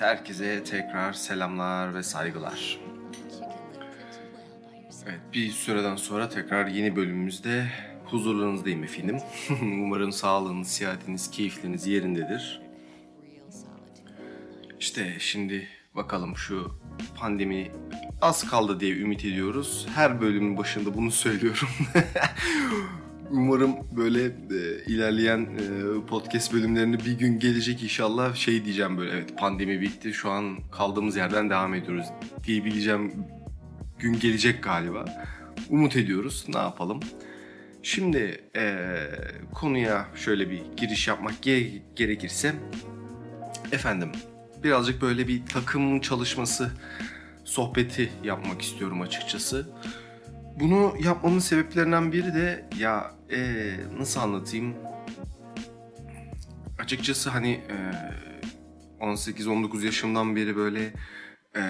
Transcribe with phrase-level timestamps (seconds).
[0.00, 2.78] Herkese tekrar selamlar ve saygılar.
[5.06, 7.66] Evet, bir süreden sonra tekrar yeni bölümümüzde
[8.04, 9.18] huzurlarınızdayım efendim.
[9.62, 12.62] Umarım sağlığınız, sıhhatiniz, keyifleriniz yerindedir.
[14.80, 16.80] İşte şimdi bakalım şu
[17.16, 17.70] pandemi
[18.20, 19.86] az kaldı diye ümit ediyoruz.
[19.94, 21.68] Her bölümün başında bunu söylüyorum.
[23.30, 29.38] Umarım böyle e, ilerleyen e, podcast bölümlerinde bir gün gelecek inşallah şey diyeceğim böyle evet
[29.38, 32.06] pandemi bitti şu an kaldığımız yerden devam ediyoruz
[32.44, 33.12] diyebileceğim
[33.98, 35.04] gün gelecek galiba.
[35.68, 37.00] Umut ediyoruz ne yapalım.
[37.82, 38.96] Şimdi e,
[39.54, 42.54] konuya şöyle bir giriş yapmak ge- gerekirse
[43.72, 44.12] efendim
[44.64, 46.70] birazcık böyle bir takım çalışması
[47.44, 49.68] sohbeti yapmak istiyorum açıkçası.
[50.60, 54.74] Bunu yapmamın sebeplerinden biri de ya ee, nasıl anlatayım?
[56.78, 57.60] Açıkçası hani
[59.00, 60.92] e, 18-19 yaşımdan beri böyle
[61.56, 61.62] e,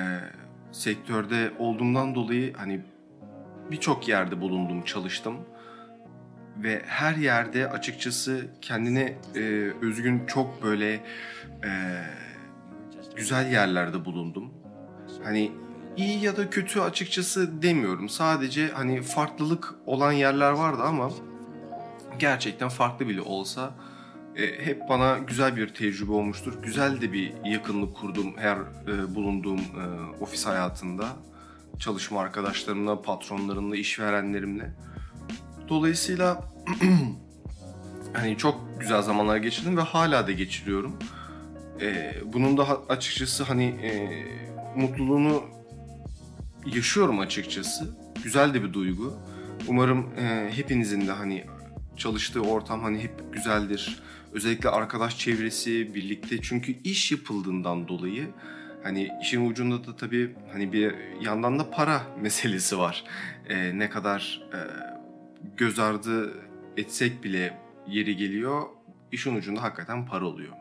[0.72, 2.81] sektörde olduğumdan dolayı hani
[3.70, 5.37] birçok yerde bulundum, çalıştım.
[6.56, 9.41] Ve her yerde açıkçası kendine e,
[9.83, 10.92] özgün çok böyle
[11.65, 12.03] e,
[13.17, 14.50] güzel yerlerde bulundum.
[15.25, 15.53] Hani
[16.01, 18.09] iyi ya da kötü açıkçası demiyorum.
[18.09, 21.11] Sadece hani farklılık olan yerler vardı ama
[22.19, 23.75] gerçekten farklı bile olsa
[24.37, 26.62] e, hep bana güzel bir tecrübe olmuştur.
[26.62, 29.84] Güzel de bir yakınlık kurdum her e, bulunduğum e,
[30.21, 31.09] ofis hayatında.
[31.78, 34.75] Çalışma arkadaşlarımla, patronlarımla, işverenlerimle.
[35.69, 36.45] Dolayısıyla
[38.12, 40.97] hani çok güzel zamanlar geçirdim ve hala da geçiriyorum.
[41.81, 43.91] E, bunun da açıkçası hani e,
[44.77, 45.59] mutluluğunu
[46.66, 47.97] yaşıyorum açıkçası.
[48.25, 49.14] Güzel de bir duygu.
[49.69, 51.44] Umarım e, hepinizin de hani
[51.97, 54.03] çalıştığı ortam hani hep güzeldir.
[54.33, 58.27] Özellikle arkadaş çevresi birlikte çünkü iş yapıldığından dolayı
[58.83, 63.04] hani işin ucunda da tabii hani bir yandan da para meselesi var.
[63.48, 64.59] E, ne kadar e,
[65.56, 66.34] göz ardı
[66.77, 68.62] etsek bile yeri geliyor
[69.12, 70.53] işin ucunda hakikaten para oluyor.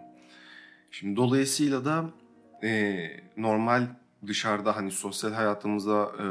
[0.92, 2.10] Şimdi dolayısıyla da
[2.64, 3.88] e, normal
[4.28, 6.26] dışarıda hani sosyal hayatımızda e,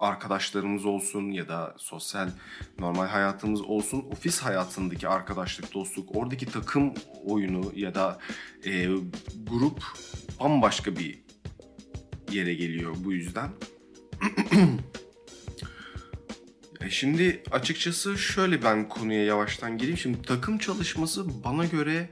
[0.00, 2.28] arkadaşlarımız olsun ya da sosyal
[2.78, 8.18] normal hayatımız olsun ofis hayatındaki arkadaşlık, dostluk, oradaki takım oyunu ya da
[8.64, 8.86] e,
[9.46, 9.82] grup
[10.40, 11.22] bambaşka bir
[12.30, 13.50] yere geliyor bu yüzden.
[16.80, 19.98] e şimdi açıkçası şöyle ben konuya yavaştan gireyim.
[19.98, 22.08] Şimdi takım çalışması bana göre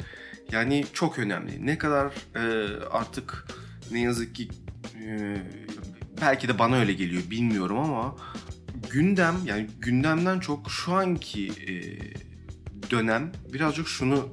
[0.53, 1.67] yani çok önemli.
[1.67, 3.47] Ne kadar e, artık
[3.91, 4.49] ne yazık ki
[5.07, 5.37] e,
[6.21, 8.17] belki de bana öyle geliyor bilmiyorum ama
[8.91, 11.75] gündem yani gündemden çok şu anki e,
[12.91, 14.29] dönem birazcık şunu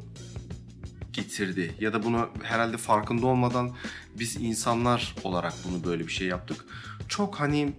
[1.13, 3.75] getirdi ya da bunu herhalde farkında olmadan
[4.19, 6.65] biz insanlar olarak bunu böyle bir şey yaptık.
[7.07, 7.73] Çok hani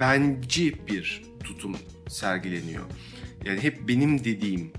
[0.00, 1.76] benci bir tutum
[2.08, 2.84] sergileniyor.
[3.44, 4.72] Yani hep benim dediğim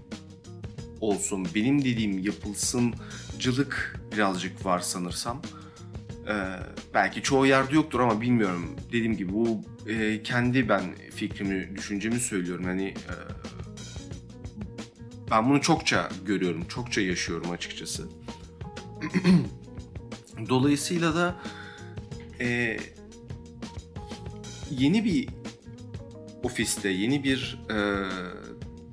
[1.01, 5.41] olsun, benim dediğim yapılsıncılık birazcık var sanırsam.
[6.27, 6.33] Ee,
[6.93, 8.75] belki çoğu yerde yoktur ama bilmiyorum.
[8.87, 10.83] Dediğim gibi bu e, kendi ben
[11.15, 12.65] fikrimi, düşüncemi söylüyorum.
[12.65, 13.13] Hani e,
[15.31, 18.09] ben bunu çokça görüyorum, çokça yaşıyorum açıkçası.
[20.49, 21.35] Dolayısıyla da
[22.39, 22.77] e,
[24.71, 25.29] yeni bir
[26.43, 27.77] ofiste, yeni bir e,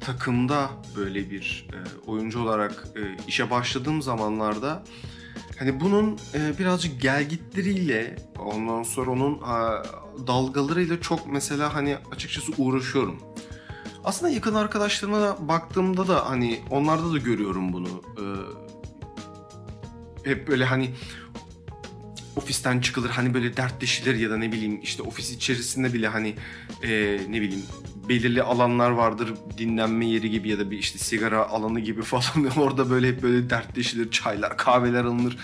[0.00, 4.84] takımda böyle bir e, oyuncu olarak e, işe başladığım zamanlarda
[5.62, 9.82] Hani bunun e, birazcık gelgitleriyle ondan sonra onun e,
[10.26, 13.20] dalgalarıyla çok mesela hani açıkçası uğraşıyorum.
[14.04, 17.88] Aslında yakın arkadaşlarıma da baktığımda da hani onlarda da görüyorum bunu.
[17.88, 18.24] E,
[20.30, 20.90] hep böyle hani
[22.36, 26.34] ofisten çıkılır hani böyle dertleşilir ya da ne bileyim işte ofis içerisinde bile hani
[26.82, 27.62] e, ne bileyim
[28.08, 32.46] belirli alanlar vardır dinlenme yeri gibi ya da bir işte sigara alanı gibi falan.
[32.56, 35.36] Orada böyle hep böyle dertleşilir çaylar kahveler alınır.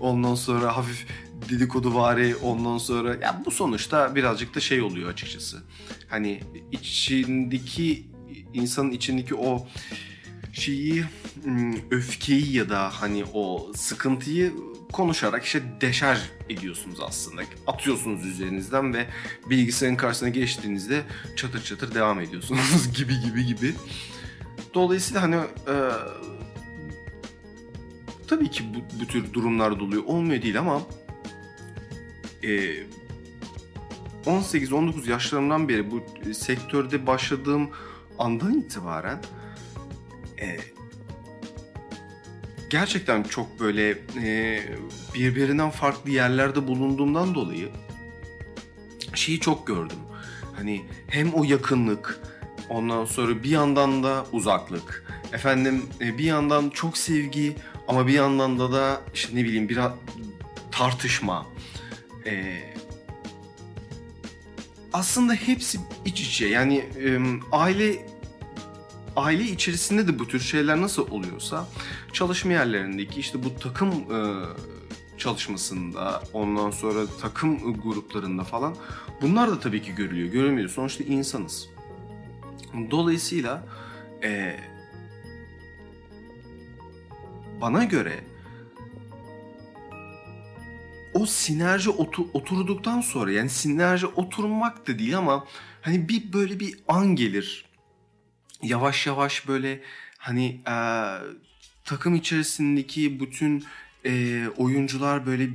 [0.00, 1.06] Ondan sonra hafif
[1.48, 5.62] dedikodu vari ondan sonra ya bu sonuçta birazcık da şey oluyor açıkçası.
[6.08, 6.40] Hani
[6.72, 8.06] içindeki
[8.54, 9.66] insanın içindeki o
[10.52, 11.04] şeyi
[11.90, 14.52] öfkeyi ya da hani o sıkıntıyı
[14.92, 17.42] konuşarak işte deşarj ediyorsunuz aslında.
[17.66, 19.06] Atıyorsunuz üzerinizden ve
[19.50, 21.02] bilgisayarın karşısına geçtiğinizde
[21.36, 23.74] çatır çatır devam ediyorsunuz gibi gibi gibi.
[24.74, 25.74] Dolayısıyla hani e,
[28.28, 30.04] tabii ki bu, bu tür durumlar oluyor.
[30.06, 30.82] Olmuyor değil ama
[32.42, 32.48] e,
[34.26, 36.04] 18-19 yaşlarımdan beri bu
[36.34, 37.70] sektörde başladığım
[38.18, 39.22] andan itibaren
[40.40, 40.58] e,
[42.70, 43.90] gerçekten çok böyle
[44.22, 44.62] e,
[45.14, 47.68] birbirinden farklı yerlerde bulunduğumdan dolayı
[49.14, 49.98] şeyi çok gördüm.
[50.56, 52.20] Hani hem o yakınlık,
[52.68, 55.04] ondan sonra bir yandan da uzaklık.
[55.32, 57.56] Efendim e, bir yandan çok sevgi
[57.88, 59.92] ama bir yandan da da işte ne bileyim biraz
[60.70, 61.46] tartışma.
[62.26, 62.60] E,
[64.92, 66.46] aslında hepsi iç içe.
[66.46, 67.18] Yani e,
[67.52, 68.06] aile
[69.16, 71.68] aile içerisinde de bu tür şeyler nasıl oluyorsa
[72.12, 74.18] çalışma yerlerindeki işte bu takım e,
[75.18, 78.76] çalışmasında ondan sonra takım gruplarında falan
[79.22, 80.28] bunlar da tabii ki görülüyor.
[80.28, 80.68] Görülmüyor.
[80.68, 81.68] Sonuçta insanız.
[82.90, 83.66] Dolayısıyla
[84.22, 84.56] e,
[87.60, 88.24] bana göre
[91.14, 95.46] o sinerji otur, oturduktan sonra yani sinerji oturmak da değil ama
[95.82, 97.68] hani bir böyle bir an gelir.
[98.62, 99.82] Yavaş yavaş böyle
[100.18, 100.74] hani e,
[101.88, 103.64] takım içerisindeki bütün
[104.06, 105.48] e, oyuncular böyle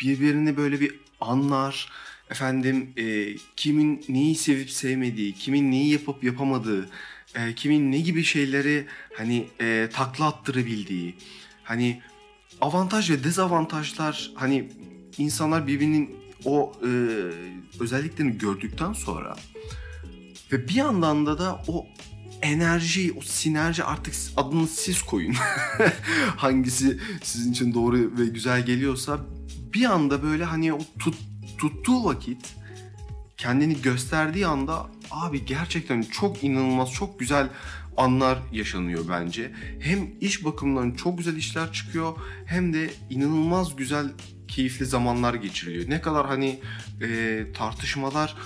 [0.00, 1.92] birbirini böyle bir anlar.
[2.30, 6.88] Efendim e, kimin neyi sevip sevmediği, kimin neyi yapıp yapamadığı,
[7.34, 8.86] e, kimin ne gibi şeyleri
[9.16, 11.14] hani e, takla attırabildiği,
[11.64, 12.02] hani
[12.60, 14.68] avantaj ve dezavantajlar hani
[15.18, 16.90] insanlar birbirinin o e,
[17.80, 19.36] özelliklerini gördükten sonra
[20.52, 21.86] ve bir yandan da da o
[22.42, 25.34] enerji, o sinerji artık adını siz koyun.
[26.36, 29.18] Hangisi sizin için doğru ve güzel geliyorsa
[29.74, 31.14] bir anda böyle hani o tut,
[31.58, 32.54] tuttuğu vakit
[33.36, 37.48] kendini gösterdiği anda abi gerçekten çok inanılmaz, çok güzel
[37.96, 39.52] anlar yaşanıyor bence.
[39.80, 42.12] Hem iş bakımından çok güzel işler çıkıyor
[42.46, 44.06] hem de inanılmaz güzel
[44.48, 45.90] keyifli zamanlar geçiriliyor.
[45.90, 46.60] Ne kadar hani
[47.02, 48.36] e, tartışmalar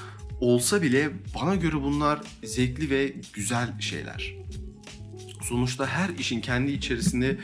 [0.42, 4.34] olsa bile bana göre bunlar zevkli ve güzel şeyler.
[5.42, 7.38] Sonuçta her işin kendi içerisinde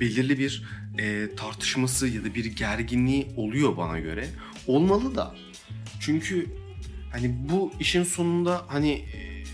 [0.00, 0.64] belirli bir
[0.98, 4.28] e, tartışması ya da bir gerginliği oluyor bana göre.
[4.66, 5.34] Olmalı da.
[6.00, 6.46] Çünkü
[7.12, 9.44] hani bu işin sonunda hani e,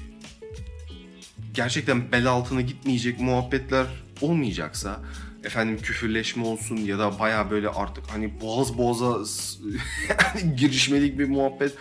[1.55, 3.87] gerçekten bel altına gitmeyecek muhabbetler
[4.21, 5.01] olmayacaksa
[5.45, 9.19] efendim küfürleşme olsun ya da baya böyle artık hani boğaz boğaza
[10.57, 11.73] girişmelik bir muhabbet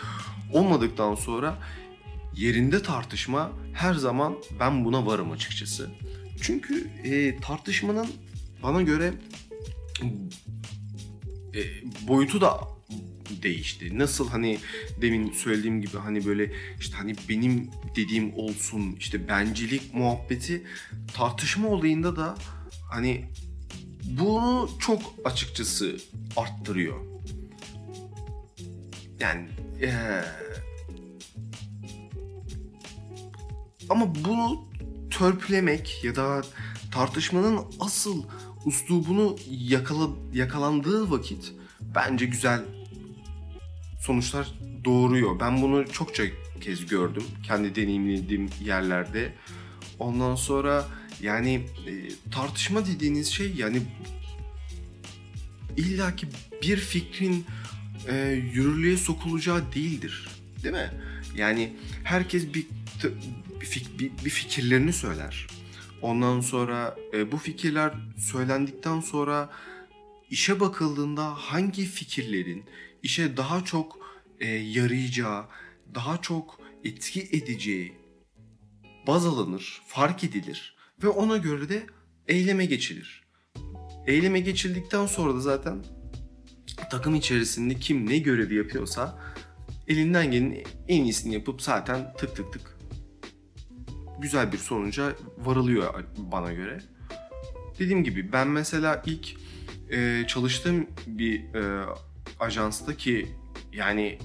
[0.54, 1.58] olmadıktan sonra
[2.36, 5.90] yerinde tartışma her zaman ben buna varım açıkçası.
[6.40, 8.08] Çünkü e, tartışmanın
[8.62, 9.14] bana göre
[11.54, 11.60] e,
[12.08, 12.60] boyutu da
[13.42, 13.98] değişti.
[13.98, 14.58] Nasıl hani
[15.00, 20.62] demin söylediğim gibi hani böyle işte hani benim dediğim olsun işte bencilik muhabbeti
[21.14, 22.34] tartışma olayında da
[22.92, 23.24] hani
[24.04, 25.96] bunu çok açıkçası
[26.36, 27.00] arttırıyor.
[29.20, 29.48] Yani
[29.82, 30.24] ee,
[33.90, 34.64] ama bunu
[35.10, 36.42] törpülemek ya da
[36.92, 38.22] tartışmanın asıl
[38.64, 41.52] uslubunu yakala, yakalandığı vakit
[41.94, 42.62] bence güzel
[44.00, 44.54] sonuçlar
[44.84, 45.40] doğuruyor.
[45.40, 46.22] Ben bunu çokça
[46.60, 49.32] kez gördüm kendi deneyimlediğim yerlerde.
[49.98, 50.88] Ondan sonra
[51.22, 51.92] yani e,
[52.30, 53.82] tartışma dediğiniz şey yani
[55.76, 56.26] illaki
[56.62, 57.44] bir fikrin
[58.08, 60.28] e, yürürlüğe sokulacağı değildir.
[60.62, 60.90] Değil mi?
[61.36, 61.72] Yani
[62.04, 62.66] herkes bir
[63.98, 65.46] bir, bir fikirlerini söyler.
[66.02, 69.50] Ondan sonra e, bu fikirler söylendikten sonra
[70.30, 72.64] işe bakıldığında hangi fikirlerin
[73.02, 73.98] işe daha çok
[74.40, 75.44] e, yarayacağı,
[75.94, 77.92] daha çok etki edeceği
[79.06, 81.86] baz alınır, fark edilir ve ona göre de
[82.28, 83.24] eyleme geçilir.
[84.06, 85.84] Eyleme geçildikten sonra da zaten
[86.90, 89.18] takım içerisinde kim ne görevi yapıyorsa
[89.88, 92.73] elinden gelenin en iyisini yapıp zaten tık tık tık
[94.24, 96.80] güzel bir sonuca varılıyor bana göre.
[97.78, 99.36] Dediğim gibi ben mesela ilk
[99.90, 101.86] e, çalıştığım bir e,
[102.40, 103.28] ajansta ki
[103.72, 104.18] yani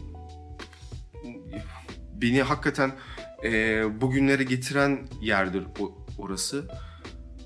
[2.13, 2.91] beni hakikaten
[3.43, 5.63] e, bugünlere getiren yerdir
[6.17, 6.67] orası.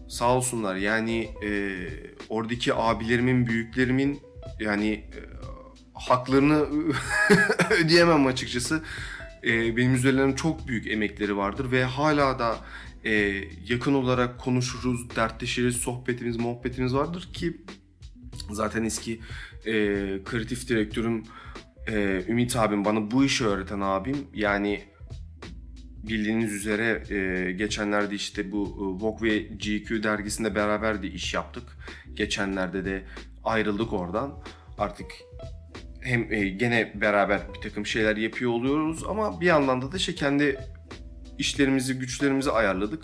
[0.10, 1.50] Sağ olsunlar yani e,
[2.30, 4.20] oradaki abilerimin, büyüklerimin
[4.60, 5.20] yani e,
[5.94, 6.68] haklarını
[7.84, 8.84] ödeyemem açıkçası.
[9.44, 12.58] E, benim üzerlerine çok büyük emekleri vardır ve hala da
[13.06, 13.12] e,
[13.68, 17.62] yakın olarak konuşuruz, dertleşiriz, sohbetimiz, muhabbetimiz vardır ki
[18.52, 19.20] zaten eski
[19.66, 19.74] e,
[20.26, 21.24] kreatif direktörüm
[21.88, 24.84] e, Ümit abim bana bu işi öğreten abim yani
[26.04, 31.64] bildiğiniz üzere e, geçenlerde işte bu e, Vogue ve GQ dergisinde beraber de iş yaptık.
[32.14, 33.04] Geçenlerde de
[33.44, 34.44] ayrıldık oradan.
[34.78, 35.08] Artık
[36.04, 40.60] hem e, gene beraber bir takım şeyler yapıyor oluyoruz ama bir yandan da işte kendi
[41.38, 43.04] işlerimizi, güçlerimizi ayarladık.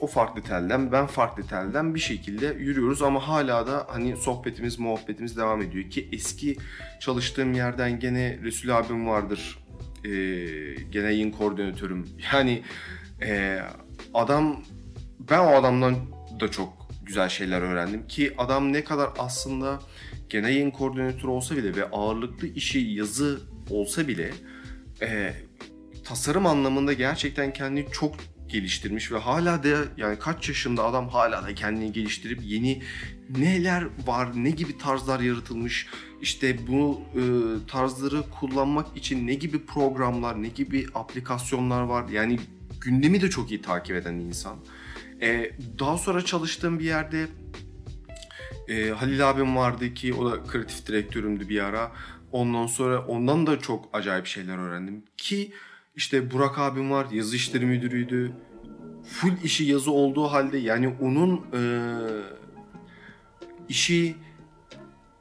[0.00, 5.36] o farklı telden, ben farklı telden bir şekilde yürüyoruz ama hala da hani sohbetimiz, muhabbetimiz
[5.36, 6.56] devam ediyor ki eski
[7.00, 9.58] çalıştığım yerden gene Resul abim vardır.
[10.04, 10.08] Ee,
[10.90, 12.08] gene yayın koordinatörüm.
[12.32, 12.62] Yani
[13.22, 13.58] e,
[14.14, 14.64] adam
[15.18, 15.96] ben o adamdan
[16.40, 19.80] da çok güzel şeyler öğrendim ki adam ne kadar aslında
[20.28, 23.40] gene yayın koordinatörü olsa bile ve ağırlıklı işi yazı
[23.70, 24.30] olsa bile
[25.02, 25.34] e,
[26.04, 28.14] tasarım anlamında gerçekten kendini çok
[28.48, 32.82] geliştirmiş ve hala da yani kaç yaşında adam hala da kendini geliştirip yeni
[33.38, 35.86] neler var, ne gibi tarzlar yaratılmış,
[36.22, 37.22] işte bu e,
[37.66, 42.08] tarzları kullanmak için ne gibi programlar, ne gibi aplikasyonlar var.
[42.08, 42.38] Yani
[42.80, 44.56] gündemi de çok iyi takip eden insan.
[45.22, 47.26] E, daha sonra çalıştığım bir yerde
[48.68, 51.92] e, Halil abim vardı ki o da kreatif direktörümdü bir ara.
[52.32, 55.52] Ondan sonra ondan da çok acayip şeyler öğrendim ki
[55.96, 58.32] işte Burak abim var yazı işleri müdürüydü.
[59.08, 61.60] Full işi yazı olduğu halde yani onun e,
[63.68, 64.16] işi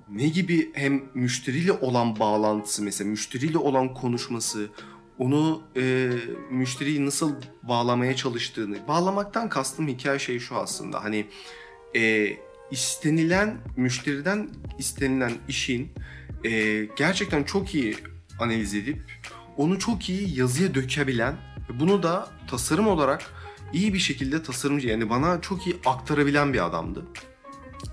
[0.10, 4.70] ne gibi hem müşteriyle olan bağlantısı mesela müşteriyle olan konuşması
[5.20, 6.12] onu e,
[6.52, 11.26] müşteriyi nasıl bağlamaya çalıştığını bağlamaktan kastım hikaye şey şu aslında hani
[11.96, 12.02] e,
[12.74, 14.50] istenilen müşteriden
[14.80, 15.92] istenilen işin
[16.44, 17.98] e, gerçekten çok iyi
[18.39, 19.01] analiz edip
[19.58, 21.36] onu çok iyi yazıya dökebilen
[21.80, 23.34] bunu da tasarım olarak
[23.74, 27.06] iyi bir şekilde tasarımcı yani bana çok iyi aktarabilen bir adamdı.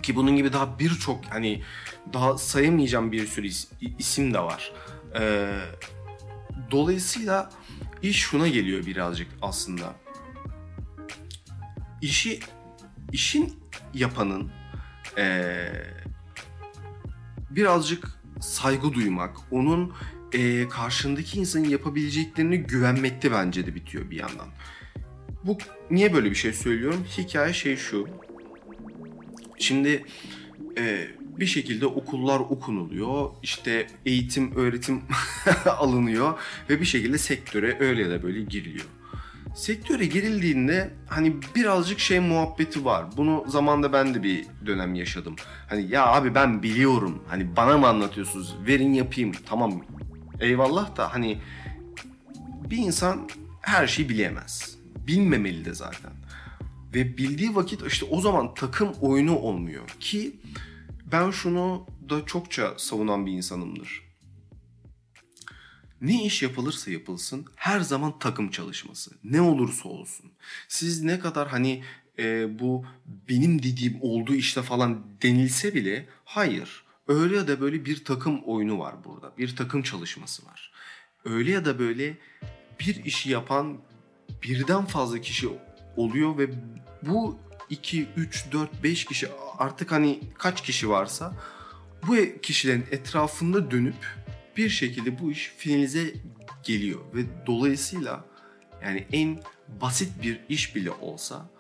[0.03, 1.63] Ki bunun gibi daha birçok hani
[2.13, 3.69] daha sayamayacağım bir sürü is-
[3.99, 4.73] isim de var.
[5.21, 5.53] Ee,
[6.71, 7.51] dolayısıyla
[8.03, 9.95] iş şuna geliyor birazcık aslında.
[12.03, 12.41] İşi
[13.13, 13.59] işin
[13.95, 14.51] yapanın
[15.19, 15.69] ee,
[17.51, 18.09] birazcık
[18.41, 19.93] saygı duymak, onun
[20.33, 24.49] e, karşındaki insanın yapabileceklerini güvenmekte bence de bitiyor bir yandan.
[25.45, 25.59] Bu
[25.91, 27.05] niye böyle bir şey söylüyorum?
[27.19, 28.09] Hikaye şey şu.
[29.59, 30.05] Şimdi
[30.79, 33.31] e, bir şekilde okullar okunuluyor.
[33.43, 35.03] işte eğitim, öğretim
[35.79, 36.39] alınıyor
[36.71, 38.87] ve bir şekilde sektöre öyle ya da böyle giriliyor.
[39.55, 43.07] Sektöre girildiğinde hani birazcık şey muhabbeti var.
[43.17, 45.37] Bunu zamanda ben de bir dönem yaşadım.
[45.69, 47.23] Hani ya abi ben biliyorum.
[47.29, 48.57] Hani bana mı anlatıyorsunuz?
[48.67, 49.33] Verin yapayım.
[49.47, 49.83] Tamam
[50.41, 51.39] eyvallah da hani
[52.71, 53.29] bir insan
[53.61, 54.77] her şeyi bilemez.
[55.07, 56.13] Bilmemeli de zaten.
[56.95, 60.37] Ve bildiği vakit işte o zaman takım oyunu olmuyor ki
[61.13, 64.10] ben şunu da çokça savunan bir insanımdır.
[66.01, 69.11] Ne iş yapılırsa yapılsın her zaman takım çalışması.
[69.25, 70.33] Ne olursa olsun.
[70.69, 71.85] Siz ne kadar hani
[72.19, 72.85] e, bu
[73.29, 76.85] benim dediğim olduğu işte falan denilse bile hayır.
[77.09, 79.33] Öyle ya da böyle bir takım oyunu var burada.
[79.39, 80.73] Bir takım çalışması var.
[81.25, 82.19] Öyle ya da böyle
[82.81, 83.79] bir işi yapan
[84.43, 85.49] birden fazla kişi
[85.97, 86.51] oluyor ve
[87.03, 87.39] bu
[87.71, 89.29] 2, 3, 4, 5 kişi
[89.59, 91.33] artık hani kaç kişi varsa
[92.07, 94.20] bu kişilerin etrafında dönüp
[94.61, 96.15] bir şekilde bu iş finalize
[96.63, 97.01] geliyor.
[97.15, 98.25] Ve dolayısıyla
[98.83, 99.41] yani en
[99.81, 101.51] basit bir iş bile olsa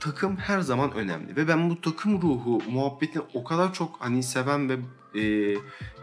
[0.00, 1.36] takım her zaman önemli.
[1.36, 4.76] Ve ben bu takım ruhu muhabbetini o kadar çok hani seven ve
[5.20, 5.54] e,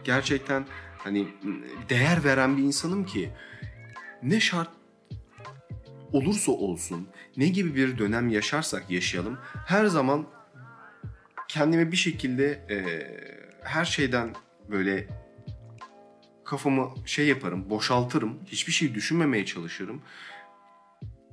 [0.03, 0.65] gerçekten
[0.97, 1.27] hani
[1.89, 3.29] değer veren bir insanım ki
[4.23, 4.69] ne şart
[6.13, 7.07] olursa olsun
[7.37, 10.25] ne gibi bir dönem yaşarsak yaşayalım her zaman
[11.47, 12.77] kendime bir şekilde e,
[13.63, 14.35] her şeyden
[14.69, 15.07] böyle
[16.49, 18.39] kafamı şey yaparım, boşaltırım.
[18.47, 20.01] Hiçbir şey düşünmemeye çalışırım.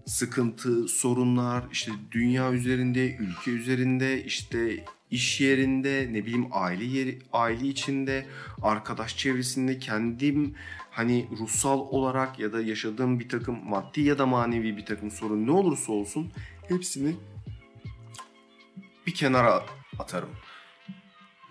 [0.06, 7.66] Sıkıntı, sorunlar, işte dünya üzerinde, ülke üzerinde, işte iş yerinde, ne bileyim aile yeri, aile
[7.66, 8.26] içinde,
[8.62, 10.54] arkadaş çevresinde kendim
[10.90, 15.46] hani ruhsal olarak ya da yaşadığım bir takım maddi ya da manevi bir takım sorun
[15.46, 16.32] ne olursa olsun
[16.68, 17.16] hepsini
[19.06, 19.62] bir kenara
[19.98, 20.30] atarım.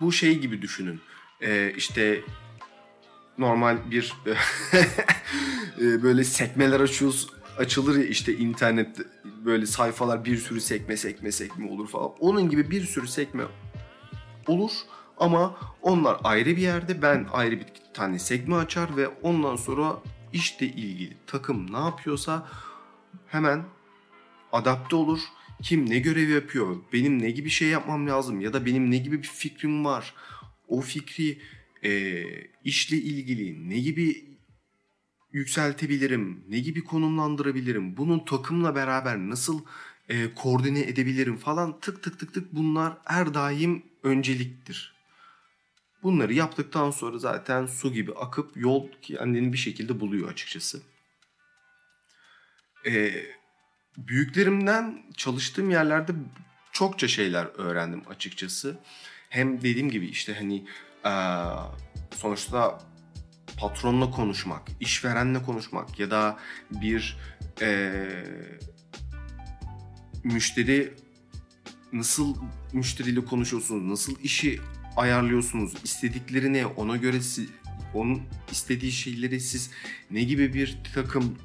[0.00, 1.00] Bu şey gibi düşünün.
[1.42, 2.22] Ee, işte
[3.38, 4.14] normal bir
[5.80, 7.28] e, böyle sekmeler açıyoruz
[7.58, 8.98] açılır ya işte internet
[9.44, 12.10] böyle sayfalar bir sürü sekme sekme sekme olur falan.
[12.20, 13.44] Onun gibi bir sürü sekme
[14.46, 14.72] olur
[15.18, 19.96] ama onlar ayrı bir yerde ben ayrı bir tane sekme açar ve ondan sonra
[20.32, 22.48] işle ilgili takım ne yapıyorsa
[23.26, 23.64] hemen
[24.52, 25.20] adapte olur.
[25.62, 29.22] Kim ne görev yapıyor, benim ne gibi şey yapmam lazım ya da benim ne gibi
[29.22, 30.14] bir fikrim var.
[30.68, 31.38] O fikri
[31.86, 32.24] e,
[32.64, 34.24] işle ilgili ne gibi
[35.32, 39.64] yükseltebilirim, ne gibi konumlandırabilirim, bunun takımla beraber nasıl
[40.08, 44.96] e, koordine edebilirim falan tık tık tık tık bunlar her daim önceliktir.
[46.02, 50.82] Bunları yaptıktan sonra zaten su gibi akıp yol kendini bir şekilde buluyor açıkçası.
[52.86, 53.26] Ee,
[53.96, 56.12] büyüklerimden çalıştığım yerlerde
[56.72, 58.78] çokça şeyler öğrendim açıkçası.
[59.28, 60.64] Hem dediğim gibi işte hani
[62.14, 62.78] sonuçta
[63.56, 66.38] patronla konuşmak, işverenle konuşmak ya da
[66.70, 67.18] bir
[67.62, 68.00] e,
[70.24, 70.94] müşteri
[71.92, 72.36] nasıl
[72.72, 74.60] müşteriyle konuşuyorsunuz, nasıl işi
[74.96, 77.18] ayarlıyorsunuz, istediklerini ona göre
[77.94, 78.22] onun
[78.52, 79.70] istediği şeyleri siz
[80.10, 81.38] ne gibi bir takım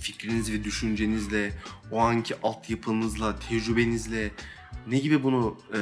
[0.00, 1.52] fikriniz ve düşüncenizle,
[1.92, 4.30] o anki altyapınızla, tecrübenizle
[4.86, 5.78] ne gibi bunu e,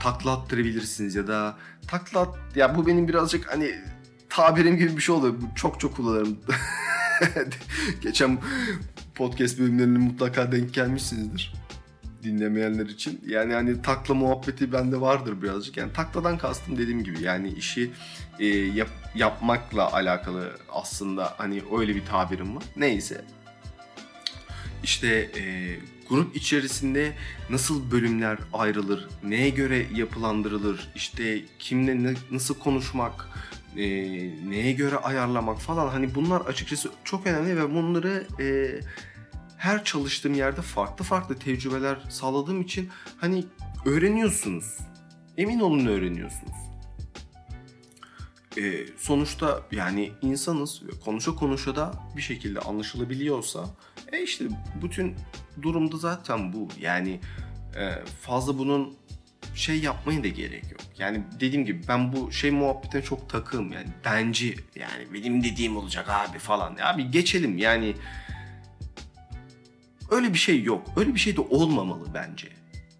[0.00, 1.56] takla attırabilirsiniz ya da
[1.88, 3.74] takla ya bu benim birazcık hani
[4.28, 5.34] tabirim gibi bir şey oluyor.
[5.54, 6.38] Çok çok kullanırım.
[8.02, 8.38] Geçen
[9.14, 11.66] podcast bölümlerine mutlaka denk gelmişsinizdir
[12.26, 13.20] dinlemeyenler için.
[13.26, 15.76] Yani hani takla muhabbeti bende vardır birazcık.
[15.76, 17.90] Yani takladan kastım dediğim gibi yani işi
[18.38, 22.64] e, yap, yapmakla alakalı aslında hani öyle bir tabirim var.
[22.76, 23.24] Neyse.
[24.82, 25.42] İşte e,
[26.08, 27.12] grup içerisinde
[27.50, 33.28] nasıl bölümler ayrılır, neye göre yapılandırılır, işte kimle ne, nasıl konuşmak,
[33.76, 33.86] e,
[34.48, 38.46] neye göre ayarlamak falan hani bunlar açıkçası çok önemli ve bunları e,
[39.56, 43.44] her çalıştığım yerde farklı farklı tecrübeler sağladığım için hani
[43.86, 44.78] öğreniyorsunuz.
[45.36, 46.66] Emin olun öğreniyorsunuz.
[48.58, 53.66] Ee, sonuçta yani insanız ve konuşa konuşa da bir şekilde anlaşılabiliyorsa
[54.12, 54.44] e işte
[54.82, 55.14] bütün
[55.62, 56.68] durumda zaten bu.
[56.80, 57.20] Yani
[57.76, 58.96] e, fazla bunun
[59.54, 60.80] şey yapmaya da gerek yok.
[60.98, 66.08] Yani dediğim gibi ben bu şey muhabbetine çok takığım yani bence yani benim dediğim olacak
[66.08, 66.76] abi falan.
[66.82, 67.94] Abi geçelim yani
[70.10, 70.86] öyle bir şey yok.
[70.96, 72.48] Öyle bir şey de olmamalı bence.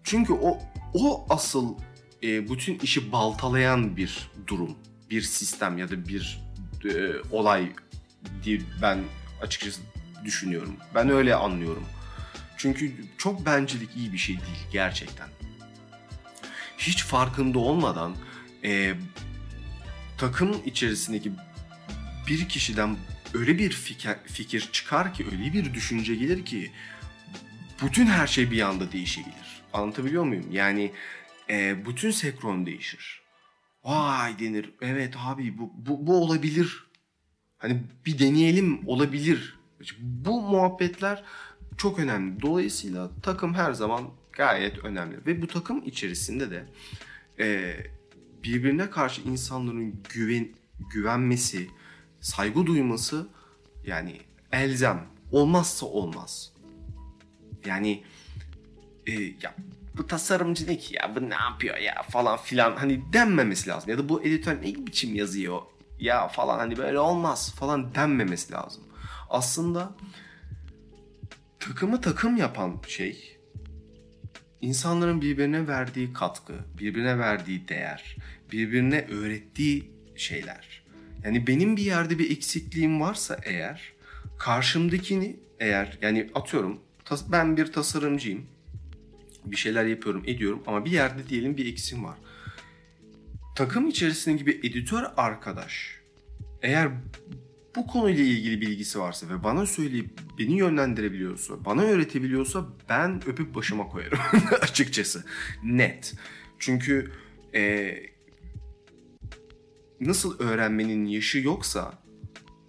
[0.03, 0.59] Çünkü o
[0.93, 1.75] o asıl
[2.23, 4.75] e, bütün işi baltalayan bir durum,
[5.09, 6.41] bir sistem ya da bir
[6.85, 7.71] e, olay
[8.43, 8.99] diye ben
[9.41, 9.81] açıkçası
[10.27, 10.77] düşünüyorum.
[10.95, 11.85] Ben öyle anlıyorum.
[12.57, 15.27] Çünkü çok bencilik iyi bir şey değil gerçekten.
[16.77, 18.15] Hiç farkında olmadan
[18.63, 18.93] e,
[20.17, 21.31] takım içerisindeki
[22.27, 22.97] bir kişiden
[23.33, 26.71] öyle bir fikir, fikir çıkar ki, öyle bir düşünce gelir ki
[27.83, 29.61] bütün her şey bir anda değişebilir.
[29.73, 30.51] Anlatabiliyor muyum?
[30.51, 30.91] Yani
[31.49, 33.21] e, bütün sekron değişir.
[33.83, 34.73] Vay denir.
[34.81, 36.87] Evet abi bu, bu, bu olabilir.
[37.57, 39.56] Hani bir deneyelim olabilir.
[39.99, 41.23] Bu muhabbetler
[41.77, 42.41] çok önemli.
[42.41, 45.25] Dolayısıyla takım her zaman gayet önemli.
[45.25, 46.65] Ve bu takım içerisinde de
[47.39, 47.75] e,
[48.43, 50.49] birbirine karşı insanların güven
[50.93, 51.67] güvenmesi,
[52.19, 53.27] saygı duyması
[53.85, 54.21] yani
[54.51, 55.07] elzem.
[55.31, 56.53] Olmazsa olmaz.
[57.65, 58.03] Yani
[59.07, 59.55] e, ya
[59.97, 63.89] bu tasarımcı ne ki ya bu ne yapıyor ya falan filan hani denmemesi lazım.
[63.89, 65.61] Ya da bu editör ne biçim yazıyor
[65.99, 68.83] ya falan hani böyle olmaz falan denmemesi lazım.
[69.29, 69.95] Aslında
[71.59, 73.37] takımı takım yapan şey
[74.61, 78.17] insanların birbirine verdiği katkı, birbirine verdiği değer,
[78.51, 80.83] birbirine öğrettiği şeyler.
[81.23, 83.93] Yani benim bir yerde bir eksikliğim varsa eğer
[84.37, 86.79] karşımdakini eğer yani atıyorum
[87.31, 88.45] ben bir tasarımcıyım.
[89.45, 92.17] Bir şeyler yapıyorum, ediyorum ama bir yerde diyelim bir eksim var.
[93.55, 96.01] Takım içerisinde gibi editör arkadaş
[96.61, 96.89] eğer
[97.77, 100.09] bu konuyla ilgili bilgisi varsa ve bana söyleyip
[100.39, 104.19] beni yönlendirebiliyorsa, bana öğretebiliyorsa ben öpüp başıma koyarım
[104.61, 105.23] açıkçası.
[105.63, 106.13] Net.
[106.59, 107.11] Çünkü
[107.55, 107.93] e,
[110.01, 111.93] nasıl öğrenmenin yaşı yoksa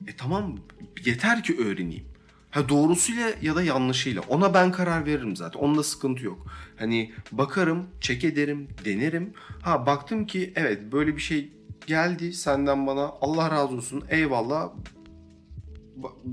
[0.07, 0.57] e tamam
[1.05, 2.05] yeter ki öğreneyim.
[2.51, 4.23] Ha doğrusuyla ya da yanlışıyla.
[4.29, 5.61] Ona ben karar veririm zaten.
[5.61, 6.47] Onda sıkıntı yok.
[6.77, 9.33] Hani bakarım, çek ederim, denerim.
[9.63, 11.53] Ha baktım ki evet böyle bir şey
[11.87, 13.13] geldi senden bana.
[13.21, 14.05] Allah razı olsun.
[14.09, 14.71] Eyvallah.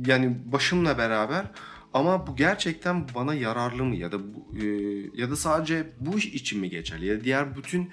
[0.06, 1.45] Yani başımla beraber
[1.93, 4.65] ama bu gerçekten bana yararlı mı ya da bu, e,
[5.21, 7.89] ya da sadece bu iş için mi geçerli ya da diğer bütün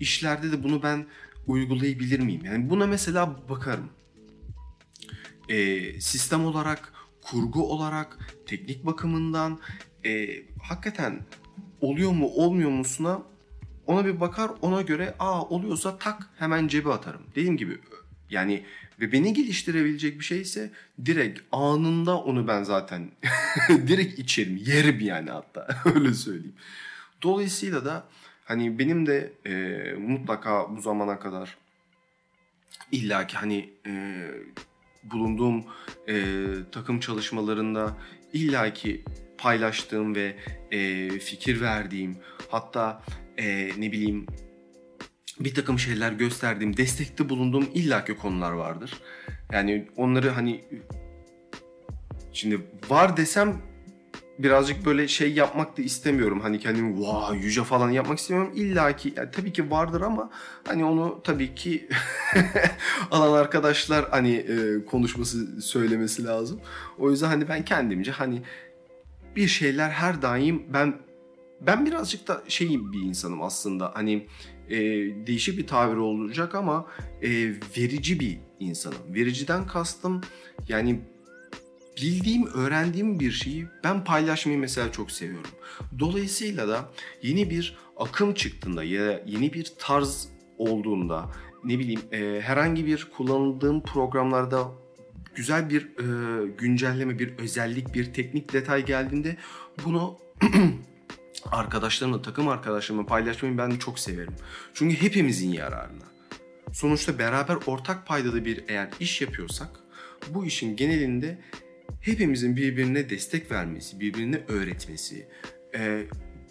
[0.00, 1.06] işlerde de bunu ben
[1.46, 2.44] uygulayabilir miyim?
[2.44, 3.90] Yani buna mesela bakarım.
[5.48, 9.58] E, sistem olarak kurgu olarak, teknik bakımından
[10.04, 10.28] e,
[10.62, 11.20] hakikaten
[11.80, 13.22] oluyor mu olmuyor musuna
[13.86, 17.22] ona bir bakar ona göre aa oluyorsa tak hemen cebe atarım.
[17.34, 17.78] Dediğim gibi
[18.30, 18.64] yani
[19.00, 20.70] ve beni geliştirebilecek bir şeyse
[21.04, 23.10] direkt anında onu ben zaten
[23.68, 26.56] direkt içerim yerim yani hatta öyle söyleyeyim.
[27.22, 28.04] Dolayısıyla da
[28.44, 31.56] hani benim de e, mutlaka bu zamana kadar
[32.92, 34.24] illaki hani e,
[35.04, 35.64] bulunduğum
[36.08, 37.96] e, takım çalışmalarında
[38.32, 39.04] illaki
[39.38, 40.36] paylaştığım ve
[40.70, 42.16] e, fikir verdiğim
[42.48, 43.02] hatta
[43.36, 44.26] e, ne bileyim
[45.40, 48.94] bir takım şeyler gösterdiğim, destekte bulunduğum illaki konular vardır.
[49.52, 50.64] Yani onları hani
[52.32, 53.62] şimdi var desem
[54.38, 56.40] birazcık böyle şey yapmak da istemiyorum.
[56.40, 58.52] Hani kendimi vaa yüce falan yapmak istemiyorum.
[58.56, 60.30] İlla ki yani tabii ki vardır ama
[60.66, 61.88] hani onu tabii ki
[63.10, 66.60] alan arkadaşlar hani e, konuşması söylemesi lazım.
[66.98, 68.42] O yüzden hani ben kendimce hani
[69.36, 70.94] bir şeyler her daim ben
[71.60, 73.90] ben birazcık da şey bir insanım aslında.
[73.94, 74.26] Hani
[74.70, 74.78] e,
[75.26, 76.86] değişik bir tabir olacak ama
[77.22, 77.30] e,
[77.78, 79.14] verici bir insanım.
[79.14, 80.20] Vericiden kastım
[80.68, 81.00] yani
[82.02, 85.50] bildiğim, öğrendiğim bir şeyi ben paylaşmayı mesela çok seviyorum.
[85.98, 86.90] Dolayısıyla da
[87.22, 90.28] yeni bir akım çıktığında ya yeni bir tarz
[90.58, 91.30] olduğunda
[91.64, 94.68] ne bileyim e, herhangi bir kullanıldığım programlarda
[95.34, 99.36] güzel bir e, güncelleme, bir özellik, bir teknik detay geldiğinde
[99.84, 100.18] bunu
[101.52, 104.34] arkadaşlarımla, takım arkadaşlarımla paylaşmayı ben çok severim.
[104.74, 106.04] Çünkü hepimizin yararına.
[106.72, 109.70] Sonuçta beraber ortak paydada bir eğer iş yapıyorsak
[110.28, 111.38] bu işin genelinde
[112.00, 115.28] hepimizin birbirine destek vermesi, birbirine öğretmesi
[115.74, 116.06] e,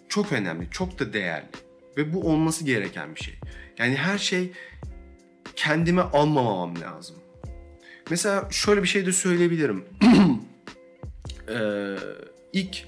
[0.10, 1.48] çok önemli, çok da değerli.
[1.98, 3.40] Ve bu olması gereken bir şey.
[3.78, 4.52] Yani her şey
[5.56, 7.16] kendime almamam lazım.
[8.10, 9.86] Mesela şöyle bir şey de söyleyebilirim.
[11.50, 11.96] ee,
[12.54, 12.84] ilk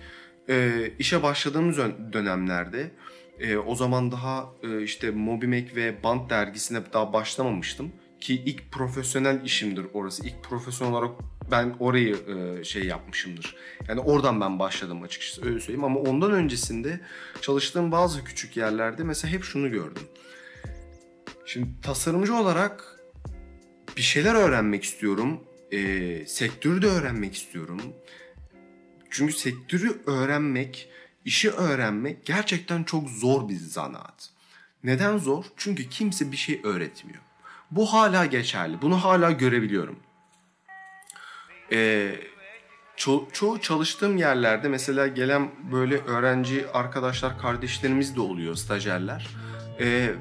[0.49, 1.77] e, işe başladığımız
[2.13, 2.91] dönemlerde
[3.39, 7.91] e, o zaman daha e, işte Mobimek ve Band dergisine daha başlamamıştım.
[8.19, 10.27] Ki ilk profesyonel işimdir orası.
[10.27, 11.11] İlk profesyonel olarak
[11.51, 13.55] ben orayı e, şey yapmışımdır.
[13.87, 15.83] Yani oradan ben başladım açıkçası öyle söyleyeyim.
[15.83, 16.99] Ama ondan öncesinde
[17.41, 20.03] çalıştığım bazı küçük yerlerde mesela hep şunu gördüm.
[21.45, 22.99] Şimdi tasarımcı olarak
[23.97, 25.43] bir şeyler öğrenmek istiyorum.
[25.71, 27.81] E, sektörü de öğrenmek istiyorum.
[29.09, 30.89] Çünkü sektörü öğrenmek,
[31.25, 34.29] işi öğrenmek gerçekten çok zor bir zanaat.
[34.83, 35.45] Neden zor?
[35.57, 37.19] Çünkü kimse bir şey öğretmiyor.
[37.71, 38.81] Bu hala geçerli.
[38.81, 39.99] Bunu hala görebiliyorum.
[41.71, 42.15] Ee,
[42.97, 49.27] ço- çoğu çalıştığım yerlerde mesela gelen böyle öğrenci arkadaşlar, kardeşlerimiz de oluyor, stajyerler.
[49.79, 50.13] Ee,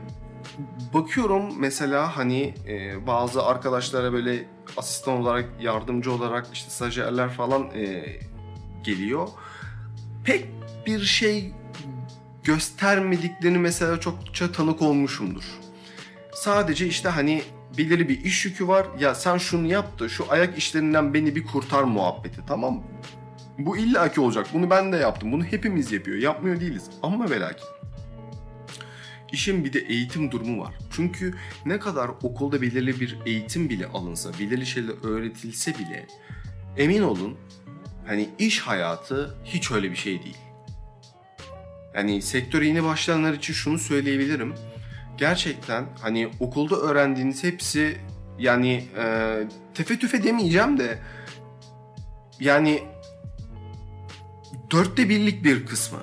[0.94, 8.04] bakıyorum mesela hani e, bazı arkadaşlara böyle asistan olarak, yardımcı olarak işte stajyerler falan e,
[8.84, 9.28] geliyor.
[10.24, 10.46] Pek
[10.86, 11.52] bir şey
[12.44, 15.44] göstermediklerini mesela çokça tanık olmuşumdur.
[16.34, 17.42] Sadece işte hani
[17.78, 18.86] belirli bir iş yükü var.
[19.00, 22.82] Ya sen şunu yap da şu ayak işlerinden beni bir kurtar muhabbeti tamam mı?
[23.58, 24.46] Bu illaki olacak.
[24.54, 25.32] Bunu ben de yaptım.
[25.32, 26.16] Bunu hepimiz yapıyor.
[26.16, 26.84] Yapmıyor değiliz.
[27.02, 27.66] Ama ve lakin.
[29.32, 30.74] İşin bir de eğitim durumu var.
[30.92, 31.34] Çünkü
[31.66, 36.06] ne kadar okulda belirli bir eğitim bile alınsa, belirli şeyler öğretilse bile
[36.76, 37.36] emin olun
[38.08, 40.38] hani iş hayatı hiç öyle bir şey değil.
[41.94, 44.54] Yani sektöre yeni başlayanlar için şunu söyleyebilirim.
[45.18, 47.98] Gerçekten hani okulda öğrendiğiniz hepsi
[48.38, 49.34] yani e,
[49.74, 50.98] tefe tüfe demeyeceğim de
[52.40, 52.82] yani
[54.70, 55.98] dörtte birlik bir kısmı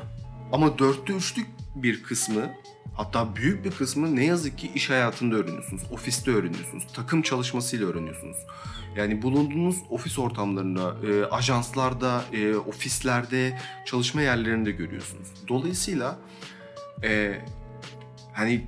[0.51, 2.51] ama dörtte üçlük bir kısmı
[2.95, 8.37] Hatta büyük bir kısmı ne yazık ki iş hayatında öğreniyorsunuz, ofiste öğreniyorsunuz, takım çalışmasıyla öğreniyorsunuz.
[8.95, 15.27] Yani bulunduğunuz ofis ortamlarında, e, ajanslarda, e, ofislerde, çalışma yerlerinde görüyorsunuz.
[15.47, 16.19] Dolayısıyla
[17.03, 17.41] e,
[18.34, 18.67] hani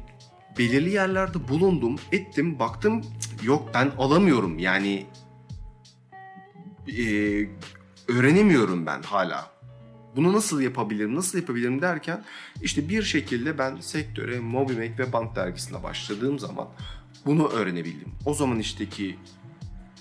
[0.57, 3.05] belirli yerlerde bulundum, ettim, baktım
[3.43, 4.59] yok ben alamıyorum.
[4.59, 5.05] Yani
[6.87, 7.03] e,
[8.07, 9.51] öğrenemiyorum ben hala.
[10.15, 12.23] Bunu nasıl yapabilirim, nasıl yapabilirim derken
[12.61, 16.67] işte bir şekilde ben sektöre Mobimek ve Band dergisine başladığım zaman
[17.25, 18.11] bunu öğrenebildim.
[18.25, 19.17] O zaman işteki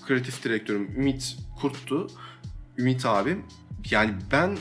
[0.07, 2.07] kreatif direktörüm Ümit Kurt'tu.
[2.77, 3.45] Ümit abim.
[3.91, 4.57] Yani ben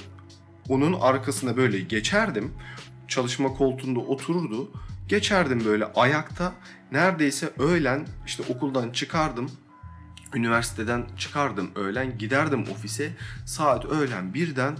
[0.69, 2.53] onun arkasına böyle geçerdim.
[3.09, 4.71] Çalışma koltuğunda otururdu.
[5.09, 6.53] Geçerdim böyle ayakta.
[6.93, 9.51] Neredeyse öğlen işte okuldan çıkardım.
[10.35, 13.13] Üniversiteden çıkardım öğlen giderdim ofise.
[13.45, 14.77] Saat öğlen birden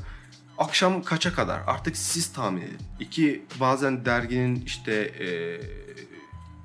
[0.59, 2.79] akşam kaça kadar artık siz tahmin edin.
[3.01, 5.27] İki bazen derginin işte e,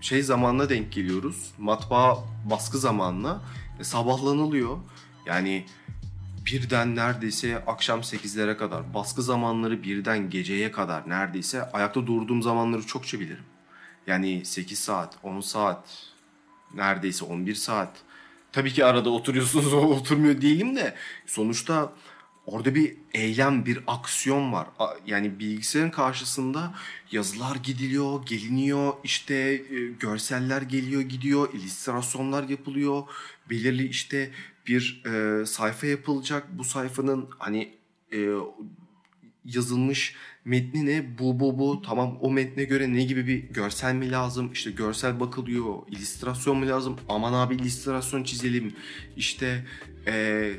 [0.01, 1.51] şey zamanına denk geliyoruz.
[1.57, 2.17] Matbaa
[2.49, 3.41] baskı zamanına
[3.83, 4.77] sabahlanılıyor.
[5.25, 5.65] Yani
[6.45, 13.19] birden neredeyse akşam 8'lere kadar baskı zamanları birden geceye kadar neredeyse ayakta durduğum zamanları çokça
[13.19, 13.43] bilirim.
[14.07, 16.07] Yani 8 saat, 10 saat,
[16.73, 17.97] neredeyse 11 saat.
[18.51, 21.93] Tabii ki arada oturuyorsunuz, oturmuyor değilim de sonuçta
[22.45, 24.67] Orada bir eylem, bir aksiyon var.
[25.07, 26.73] Yani bilgisayarın karşısında
[27.11, 33.03] yazılar gidiliyor, geliniyor, işte e, görseller geliyor, gidiyor, illüstrasyonlar yapılıyor.
[33.49, 34.31] Belirli işte
[34.67, 36.47] bir e, sayfa yapılacak.
[36.57, 37.71] Bu sayfanın hani
[38.13, 38.29] e,
[39.45, 41.19] yazılmış metni ne?
[41.19, 41.81] Bu bu bu.
[41.81, 44.51] Tamam o metne göre ne gibi bir görsel mi lazım?
[44.53, 45.75] İşte görsel bakılıyor.
[45.87, 46.99] illüstrasyon mu lazım?
[47.09, 48.73] Aman abi illüstrasyon çizelim.
[49.17, 49.65] İşte
[50.07, 50.53] e,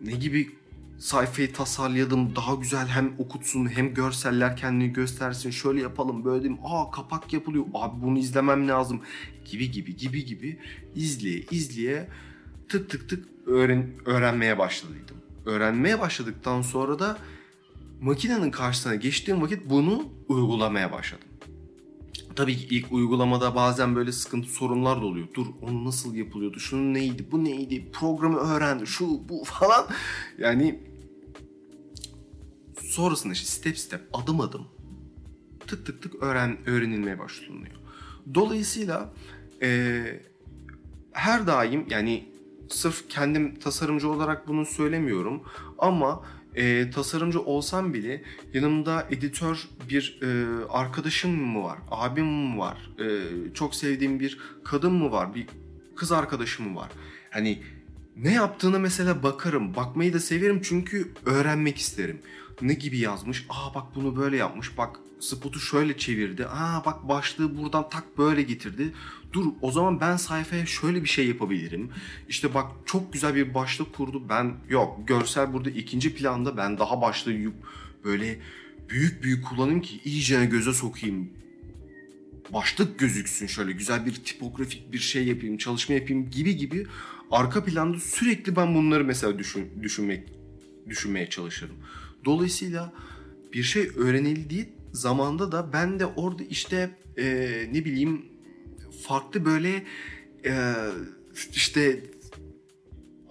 [0.00, 0.59] ne gibi
[1.00, 6.90] sayfayı tasarladım daha güzel hem okutsun hem görseller kendini göstersin şöyle yapalım böyle diyeyim aa
[6.90, 9.00] kapak yapılıyor abi bunu izlemem lazım
[9.44, 10.58] gibi gibi gibi gibi
[10.94, 12.08] izleye izleye
[12.68, 15.16] tık tık tık öğren öğrenmeye başladıydım.
[15.46, 17.18] Öğrenmeye başladıktan sonra da
[18.00, 21.28] makinenin karşısına geçtiğim vakit bunu uygulamaya başladım.
[22.36, 25.28] Tabii ki ilk uygulamada bazen böyle sıkıntı sorunlar da oluyor.
[25.34, 26.60] Dur onu nasıl yapılıyordu?
[26.60, 27.26] Şunun neydi?
[27.32, 27.90] Bu neydi?
[27.92, 28.84] Programı öğren.
[28.84, 29.86] Şu bu falan.
[30.38, 30.89] Yani
[32.82, 34.66] sonrasında işte step step adım adım
[35.66, 37.74] tık tık tık öğren öğrenilmeye başlanıyor.
[38.34, 39.12] Dolayısıyla
[39.62, 40.02] e,
[41.12, 42.28] her daim yani
[42.68, 45.42] sırf kendim tasarımcı olarak bunu söylemiyorum
[45.78, 48.22] ama e, tasarımcı olsam bile
[48.54, 54.92] yanımda editör bir e, arkadaşım mı var, abim mi var, e, çok sevdiğim bir kadın
[54.92, 55.46] mı var, bir
[55.96, 56.88] kız arkadaşım mı var?
[57.30, 57.62] Hani
[58.16, 62.20] ne yaptığını mesela bakarım, bakmayı da severim çünkü öğrenmek isterim.
[62.62, 63.46] Ne gibi yazmış?
[63.48, 64.78] Aa bak bunu böyle yapmış.
[64.78, 66.46] Bak spotu şöyle çevirdi.
[66.46, 68.92] Aa bak başlığı buradan tak böyle getirdi.
[69.32, 71.90] Dur o zaman ben sayfaya şöyle bir şey yapabilirim.
[72.28, 74.22] İşte bak çok güzel bir başlık kurdu.
[74.28, 77.52] Ben yok görsel burada ikinci planda ben daha başlığı
[78.04, 78.40] böyle
[78.88, 81.30] büyük büyük kullanayım ki iyice göze sokayım.
[82.52, 86.86] Başlık gözüksün şöyle güzel bir tipografik bir şey yapayım, çalışma yapayım gibi gibi
[87.30, 90.39] arka planda sürekli ben bunları mesela düşün, düşünmek
[90.90, 91.76] düşünmeye çalışırım.
[92.24, 92.92] Dolayısıyla
[93.52, 97.24] bir şey öğrenildiği zamanda da ben de orada işte e,
[97.72, 98.24] ne bileyim
[99.06, 99.84] farklı böyle
[100.44, 100.74] e,
[101.52, 102.02] işte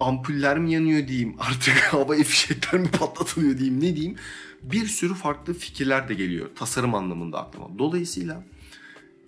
[0.00, 4.16] ampuller mi yanıyor diyeyim artık havai fişekler mi patlatılıyor diyeyim ne diyeyim
[4.62, 7.78] bir sürü farklı fikirler de geliyor tasarım anlamında aklıma.
[7.78, 8.44] Dolayısıyla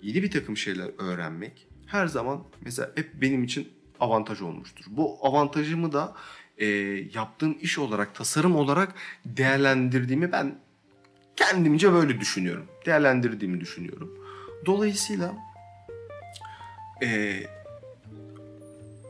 [0.01, 3.67] yeni bir takım şeyler öğrenmek her zaman mesela hep benim için
[3.99, 4.85] avantaj olmuştur.
[4.89, 6.15] Bu avantajımı da
[6.57, 6.65] e,
[7.13, 8.93] yaptığım iş olarak, tasarım olarak
[9.25, 10.55] değerlendirdiğimi ben
[11.35, 12.65] kendimce böyle düşünüyorum.
[12.85, 14.19] Değerlendirdiğimi düşünüyorum.
[14.65, 15.33] Dolayısıyla
[17.03, 17.39] e,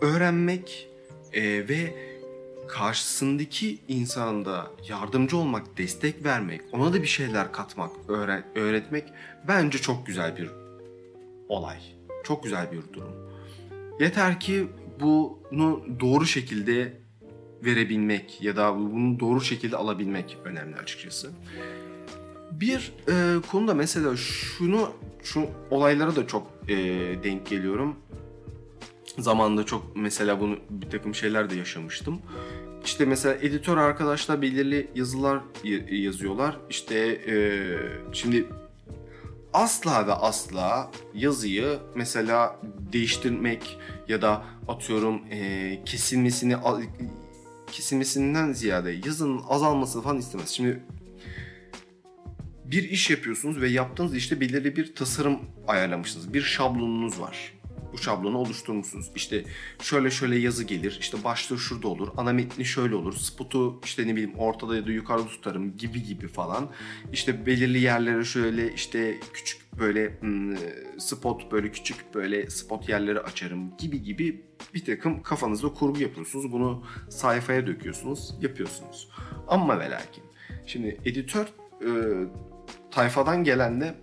[0.02, 0.90] öğrenmek
[1.34, 2.14] e, ve
[2.68, 9.04] karşısındaki insanda yardımcı olmak, destek vermek, ona da bir şeyler katmak, öğren öğretmek
[9.48, 10.50] bence çok güzel bir
[11.50, 11.78] olay.
[12.24, 13.14] Çok güzel bir durum.
[14.00, 14.68] Yeter ki
[15.00, 17.03] bunu doğru şekilde
[17.66, 21.32] verebilmek ya da bunu doğru şekilde alabilmek önemli açıkçası.
[22.52, 24.92] Bir e, konuda mesela şunu
[25.24, 26.76] şu olaylara da çok e,
[27.24, 27.96] denk geliyorum.
[29.18, 32.22] Zamanında çok mesela bunu bir takım şeyler de yaşamıştım.
[32.86, 35.40] İşte mesela editör arkadaşlar belirli yazılar
[35.90, 36.58] yazıyorlar.
[36.70, 36.96] İşte
[37.28, 37.36] e,
[38.14, 38.46] şimdi
[39.54, 42.60] asla ve asla yazıyı mesela
[42.94, 46.58] değiştirmek ya da atıyorum e, kesilmesini
[47.74, 50.50] kesilmesinden ziyade yazının azalmasını falan istemez.
[50.50, 50.84] Şimdi
[52.66, 56.34] bir iş yapıyorsunuz ve yaptığınız işte belirli bir tasarım ayarlamışsınız.
[56.34, 57.54] Bir şablonunuz var.
[57.94, 59.12] Bu şablonu oluşturmuşsunuz.
[59.16, 59.44] İşte
[59.82, 60.98] şöyle şöyle yazı gelir.
[61.02, 62.08] İşte başlığı şurada olur.
[62.18, 63.14] Ana metni şöyle olur.
[63.14, 66.70] Spotu işte ne bileyim ortada ya da yukarıda tutarım gibi gibi falan.
[67.12, 70.56] İşte belirli yerlere şöyle işte küçük böyle hmm,
[71.00, 76.52] spot böyle küçük böyle spot yerleri açarım gibi gibi bir takım kafanızda kurgu yapıyorsunuz.
[76.52, 79.10] Bunu sayfaya döküyorsunuz, yapıyorsunuz.
[79.48, 80.24] Ama ve lakin
[80.66, 81.46] şimdi editör
[81.82, 81.90] e,
[82.92, 83.96] tayfadan gelen de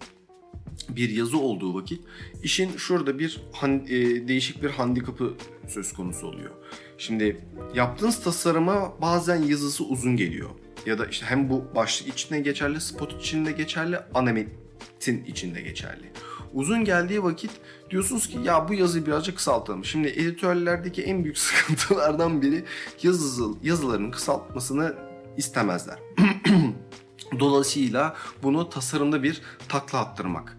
[0.88, 2.00] bir yazı olduğu vakit
[2.42, 5.34] işin şurada bir han, e, değişik bir handikapı
[5.68, 6.50] söz konusu oluyor.
[6.98, 10.50] Şimdi yaptığınız tasarıma bazen yazısı uzun geliyor.
[10.86, 16.12] Ya da işte hem bu başlık içinde geçerli, spot içinde geçerli, ana metin içinde geçerli.
[16.54, 17.50] Uzun geldiği vakit
[17.90, 19.84] diyorsunuz ki ya bu yazıyı birazcık kısaltalım.
[19.84, 22.64] Şimdi editörlerdeki en büyük sıkıntılardan biri
[23.02, 24.94] yazı, yazıların kısaltmasını
[25.36, 25.98] istemezler.
[27.40, 30.56] Dolayısıyla bunu tasarımda bir takla attırmak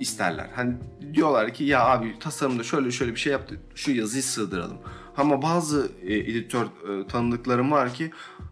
[0.00, 0.50] isterler.
[0.54, 0.74] Hani
[1.14, 4.78] diyorlar ki ya abi tasarımda şöyle şöyle bir şey yaptı şu yazıyı sığdıralım.
[5.16, 8.10] Ama bazı e, editör e, tanıdıklarım var ki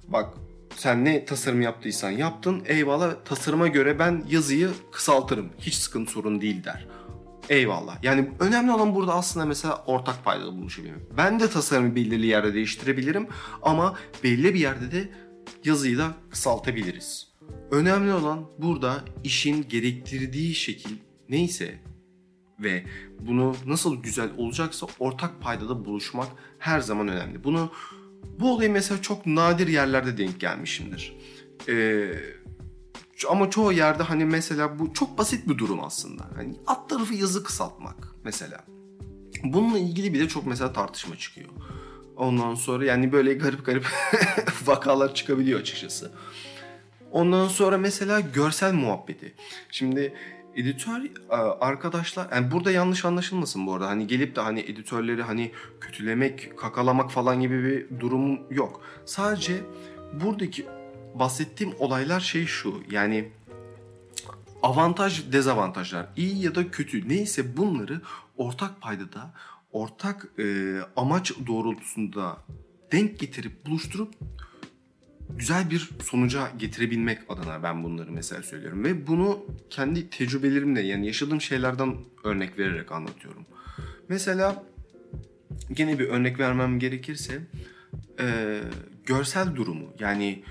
[0.09, 0.35] bak
[0.77, 5.49] sen ne tasarım yaptıysan yaptın eyvallah tasarıma göre ben yazıyı kısaltırım.
[5.59, 6.87] Hiç sıkıntı sorun değil der.
[7.49, 8.03] Eyvallah.
[8.03, 11.17] Yani önemli olan burada aslında mesela ortak paydada buluşabilmek.
[11.17, 13.27] Ben de tasarımı belirli yerde değiştirebilirim
[13.63, 15.09] ama belli bir yerde de
[15.65, 17.29] yazıyı da kısaltabiliriz.
[17.71, 20.97] Önemli olan burada işin gerektirdiği şekil
[21.29, 21.81] neyse
[22.61, 22.85] ve
[23.21, 27.45] bunu nasıl güzel olacaksa ortak paydada buluşmak her zaman önemli.
[27.45, 27.73] Bunu
[28.41, 31.17] bu olayı mesela çok nadir yerlerde denk gelmişimdir.
[31.69, 32.13] Ee,
[33.31, 36.23] ama çoğu yerde hani mesela bu çok basit bir durum aslında.
[36.37, 38.65] Hani alt tarafı yazı kısaltmak mesela.
[39.45, 41.49] Bununla ilgili bile çok mesela tartışma çıkıyor.
[42.17, 43.87] Ondan sonra yani böyle garip garip
[44.67, 46.13] vakalar çıkabiliyor açıkçası.
[47.13, 49.35] Ondan sonra mesela görsel muhabbeti.
[49.71, 50.15] Şimdi
[50.57, 53.89] editör e, arkadaşlar yani burada yanlış anlaşılmasın bu arada.
[53.89, 58.81] Hani gelip de hani editörleri hani kötülemek, kakalamak falan gibi bir durum yok.
[59.05, 59.61] Sadece
[60.13, 60.67] buradaki
[61.15, 62.83] bahsettiğim olaylar şey şu.
[62.91, 63.29] Yani
[64.63, 68.01] avantaj, dezavantajlar, iyi ya da kötü neyse bunları
[68.37, 69.31] ortak paydada,
[69.73, 72.37] ortak e, amaç doğrultusunda
[72.93, 74.15] denk getirip buluşturup
[75.31, 78.85] güzel bir sonuca getirebilmek adına ben bunları mesela söylüyorum.
[78.85, 83.47] Ve bunu kendi tecrübelerimle yani yaşadığım şeylerden örnek vererek anlatıyorum.
[84.09, 84.65] Mesela
[85.73, 87.41] gene bir örnek vermem gerekirse
[88.21, 88.61] e,
[89.07, 90.43] görsel durumu yani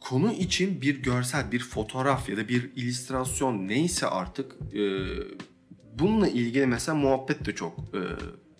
[0.00, 4.82] konu için bir görsel, bir fotoğraf ya da bir illüstrasyon neyse artık e,
[5.98, 8.00] bununla ilgili mesela muhabbet de çok e,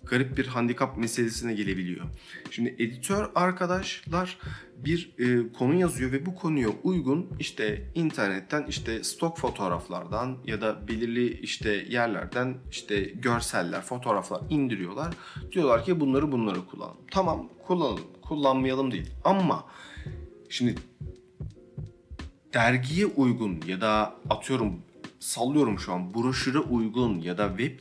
[0.05, 2.05] garip bir handikap meselesine gelebiliyor.
[2.51, 4.37] Şimdi editör arkadaşlar
[4.77, 10.87] bir e, konu yazıyor ve bu konuya uygun işte internetten işte stok fotoğraflardan ya da
[10.87, 15.13] belirli işte yerlerden işte görseller, fotoğraflar indiriyorlar.
[15.51, 16.97] Diyorlar ki bunları bunları kullanalım.
[17.11, 19.11] Tamam kullanalım, kullanmayalım değil.
[19.23, 19.65] Ama
[20.49, 20.75] şimdi
[22.53, 24.79] dergiye uygun ya da atıyorum
[25.19, 27.79] sallıyorum şu an broşüre uygun ya da web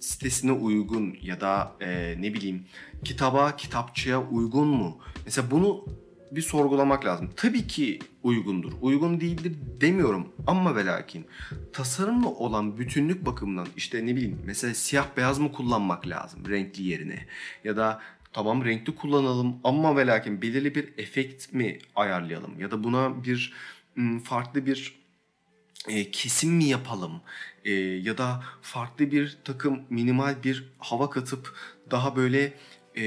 [0.00, 2.64] sitesine uygun ya da e, ne bileyim
[3.04, 4.98] kitaba, kitapçıya uygun mu?
[5.24, 5.84] Mesela bunu
[6.32, 7.30] bir sorgulamak lazım.
[7.36, 8.72] Tabii ki uygundur.
[8.80, 11.26] Uygun değildir demiyorum ama ve lakin
[11.72, 17.26] tasarımla olan bütünlük bakımından işte ne bileyim mesela siyah beyaz mı kullanmak lazım renkli yerine
[17.64, 18.00] ya da
[18.32, 23.52] tamam renkli kullanalım ama ve lakin belirli bir efekt mi ayarlayalım ya da buna bir
[24.24, 24.99] farklı bir
[25.88, 27.20] e, kesim mi yapalım?
[27.64, 31.54] E, ya da farklı bir takım minimal bir hava katıp
[31.90, 32.52] daha böyle
[32.96, 33.04] e,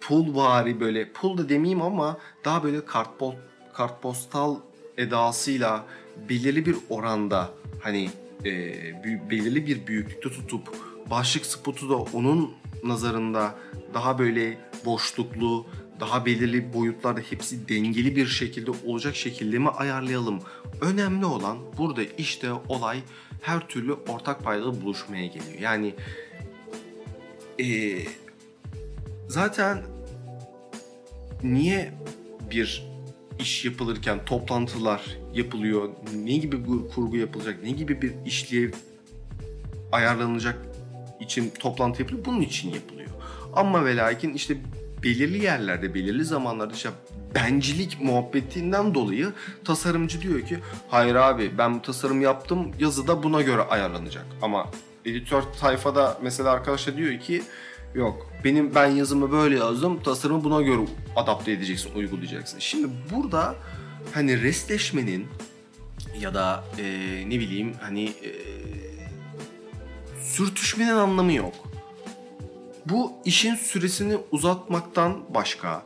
[0.00, 3.34] pul vari böyle pul da demeyeyim ama daha böyle kartpol,
[3.74, 4.56] kartpostal
[4.96, 5.86] edasıyla
[6.28, 7.50] belirli bir oranda
[7.82, 8.10] hani
[8.44, 8.50] e,
[9.30, 12.52] belirli bir büyüklükte tutup başlık spotu da onun
[12.84, 13.54] nazarında
[13.94, 15.66] daha böyle boşluklu
[16.00, 20.40] daha belirli boyutlarda hepsi dengeli bir şekilde olacak şekilde mi ayarlayalım?
[20.80, 23.02] Önemli olan burada işte olay
[23.40, 25.60] her türlü ortak paydada buluşmaya geliyor.
[25.60, 25.94] Yani
[27.60, 27.98] ee,
[29.28, 29.82] zaten
[31.42, 31.92] niye
[32.50, 32.90] bir
[33.38, 38.72] iş yapılırken toplantılar yapılıyor, ne gibi bir kurgu yapılacak, ne gibi bir işlev
[39.92, 40.58] ayarlanacak
[41.20, 43.10] için toplantı yapılıyor, bunun için yapılıyor.
[43.52, 44.56] Ama ve lakin işte
[45.02, 46.90] belirli yerlerde, belirli zamanlarda işte
[47.34, 49.32] bencilik muhabbetinden dolayı
[49.64, 50.58] tasarımcı diyor ki
[50.88, 54.26] hayır abi ben bu tasarım yaptım yazıda buna göre ayarlanacak.
[54.42, 54.66] Ama
[55.04, 57.42] editör tayfada mesela arkadaşlar diyor ki
[57.94, 60.80] yok benim ben yazımı böyle yazdım tasarımı buna göre
[61.16, 62.58] adapte edeceksin uygulayacaksın.
[62.58, 63.54] Şimdi burada
[64.12, 65.26] hani restleşmenin
[66.20, 66.84] ya da e,
[67.26, 68.30] ne bileyim hani e,
[70.20, 71.69] sürtüşmenin anlamı yok.
[72.86, 75.82] Bu işin süresini uzatmaktan başka,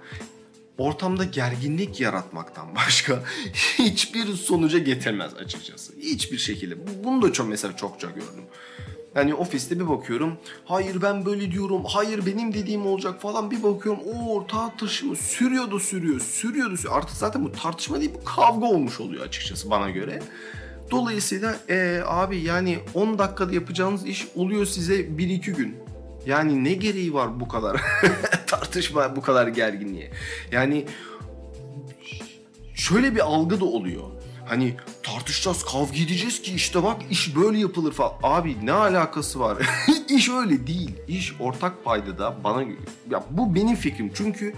[0.78, 3.24] ortamda gerginlik yaratmaktan başka
[3.78, 5.92] hiçbir sonuca getirmez açıkçası.
[6.00, 6.74] Hiçbir şekilde.
[7.04, 8.44] Bunu da çok mesela çokça gördüm.
[9.14, 10.38] Yani ofiste bir bakıyorum.
[10.64, 11.84] Hayır ben böyle diyorum.
[11.84, 13.50] Hayır benim dediğim olacak falan.
[13.50, 16.20] Bir bakıyorum o tartışma sürüyordu sürüyor.
[16.20, 16.96] Sürüyordu sürüyor.
[16.96, 20.22] Artık zaten bu tartışma değil bu kavga olmuş oluyor açıkçası bana göre.
[20.90, 25.83] Dolayısıyla e, abi yani 10 dakikada yapacağınız iş oluyor size 1-2 gün.
[26.26, 27.82] Yani ne gereği var bu kadar
[28.46, 30.10] tartışma, bu kadar gerginliğe?
[30.52, 30.86] Yani
[32.74, 34.02] şöyle bir algı da oluyor.
[34.46, 38.12] Hani tartışacağız, kavga edeceğiz ki işte bak iş böyle yapılır falan.
[38.22, 39.58] Abi ne alakası var?
[40.08, 40.90] İş öyle değil.
[41.08, 42.62] İş ortak paydada bana
[43.10, 44.10] ya bu benim fikrim.
[44.14, 44.54] Çünkü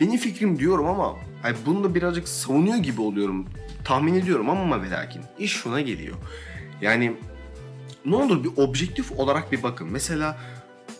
[0.00, 3.46] benim fikrim diyorum ama hani bunu da birazcık savunuyor gibi oluyorum.
[3.84, 6.16] Tahmin ediyorum ama ve lakin iş şuna geliyor.
[6.80, 7.12] Yani
[8.04, 9.88] ne olur bir objektif olarak bir bakın.
[9.90, 10.38] Mesela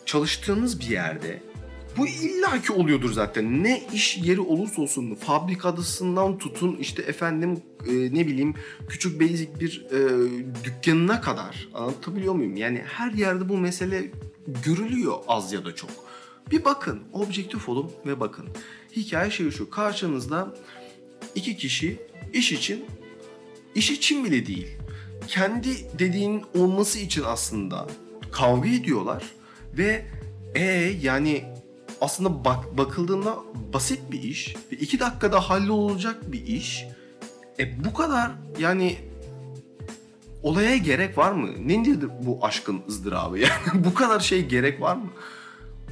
[0.06, 1.42] çalıştığınız bir yerde
[1.96, 3.64] bu illaki oluyordur zaten.
[3.64, 8.54] Ne iş yeri olursa olsun fabrikadasından tutun işte efendim e, ne bileyim
[8.88, 10.30] küçük basic bir e,
[10.64, 12.56] dükkanına kadar anlatabiliyor muyum?
[12.56, 14.10] Yani her yerde bu mesele
[14.64, 15.90] görülüyor az ya da çok.
[16.50, 18.46] Bir bakın, objektif olun ve bakın.
[18.96, 20.54] Hikaye şey şu, karşınızda
[21.34, 21.98] iki kişi
[22.32, 22.84] iş için,
[23.74, 24.68] iş için bile değil,
[25.28, 25.68] kendi
[25.98, 27.86] dediğin olması için aslında
[28.32, 29.22] kavga ediyorlar
[29.78, 30.06] ve
[30.54, 30.64] e
[31.02, 31.44] yani
[32.00, 33.36] aslında bak bakıldığında
[33.72, 36.84] basit bir iş ve iki dakikada hallolacak bir iş.
[37.58, 38.98] E bu kadar yani
[40.42, 41.48] olaya gerek var mı?
[41.68, 43.38] Nedir bu aşkın ızdırabı?
[43.42, 45.10] Yani bu kadar şey gerek var mı?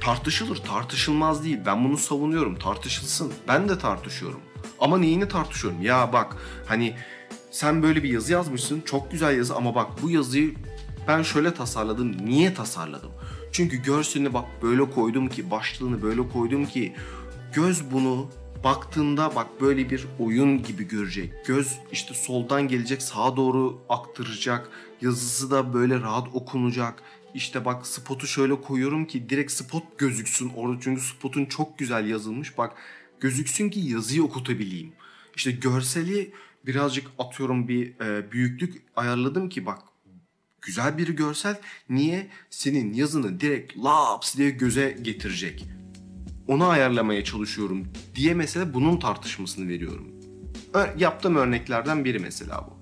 [0.01, 1.59] tartışılır, tartışılmaz değil.
[1.65, 3.33] Ben bunu savunuyorum, tartışılsın.
[3.47, 4.39] Ben de tartışıyorum.
[4.79, 5.81] Ama neyini tartışıyorum?
[5.81, 6.95] Ya bak hani
[7.51, 10.55] sen böyle bir yazı yazmışsın, çok güzel yazı ama bak bu yazıyı
[11.07, 12.25] ben şöyle tasarladım.
[12.25, 13.11] Niye tasarladım?
[13.51, 16.93] Çünkü görselini bak böyle koydum ki, başlığını böyle koydum ki
[17.53, 18.29] göz bunu
[18.63, 21.33] baktığında bak böyle bir oyun gibi görecek.
[21.45, 24.69] Göz işte soldan gelecek sağa doğru aktaracak.
[25.01, 27.03] Yazısı da böyle rahat okunacak.
[27.33, 32.57] İşte bak spotu şöyle koyuyorum ki direkt spot gözüksün orada çünkü spotun çok güzel yazılmış.
[32.57, 32.73] Bak
[33.19, 34.93] gözüksün ki yazıyı okutabileyim.
[35.35, 36.31] İşte görseli
[36.65, 39.90] birazcık atıyorum bir e, büyüklük ayarladım ki bak
[40.61, 41.59] güzel bir görsel
[41.89, 45.65] niye senin yazını direkt laps diye göze getirecek.
[46.47, 50.07] Onu ayarlamaya çalışıyorum diye mesela bunun tartışmasını veriyorum.
[50.97, 52.81] Yaptığım örneklerden biri mesela bu.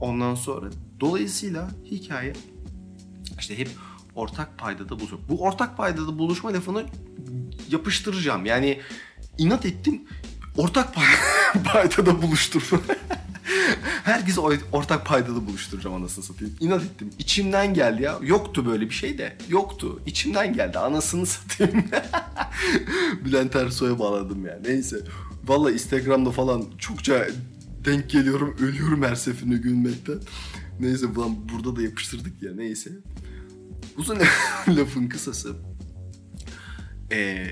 [0.00, 2.32] Ondan sonra dolayısıyla hikaye
[3.38, 3.68] işte hep
[4.14, 5.18] ortak paydada buluşma.
[5.28, 6.86] Bu ortak paydada buluşma lafını
[7.70, 8.46] yapıştıracağım.
[8.46, 8.80] Yani
[9.38, 10.02] inat ettim
[10.56, 12.80] ortak pay- paydada buluşturma.
[14.04, 14.40] Herkesi
[14.72, 16.54] ortak paydada buluşturacağım anasını satayım.
[16.60, 17.10] İnat ettim.
[17.18, 18.18] İçimden geldi ya.
[18.22, 19.36] Yoktu böyle bir şey de.
[19.48, 20.02] Yoktu.
[20.06, 20.78] İçimden geldi.
[20.78, 21.84] Anasını satayım.
[23.24, 24.58] Bülent Ersoy'a bağladım ya.
[24.64, 24.96] Neyse.
[25.44, 27.26] Valla Instagram'da falan çokça
[27.84, 28.56] denk geliyorum.
[28.60, 30.18] Ölüyorum her seferinde gülmekten.
[30.80, 31.06] Neyse
[31.52, 32.52] burada da yapıştırdık ya.
[32.54, 32.90] Neyse.
[33.96, 34.18] Uzun
[34.68, 35.56] lafın kısası.
[37.12, 37.46] Ee,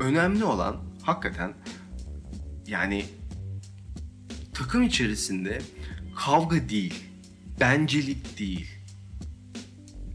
[0.00, 1.54] önemli olan hakikaten
[2.66, 3.04] yani
[4.54, 5.62] takım içerisinde
[6.16, 6.94] kavga değil,
[7.60, 8.66] bencelik değil.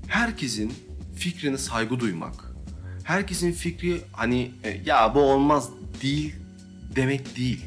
[0.08, 0.74] Herkesin
[1.16, 2.34] fikrine saygı duymak.
[3.04, 5.70] Herkesin fikri hani e, ya bu olmaz
[6.02, 6.36] değil
[6.96, 7.66] demek değil.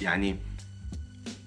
[0.00, 0.36] Yani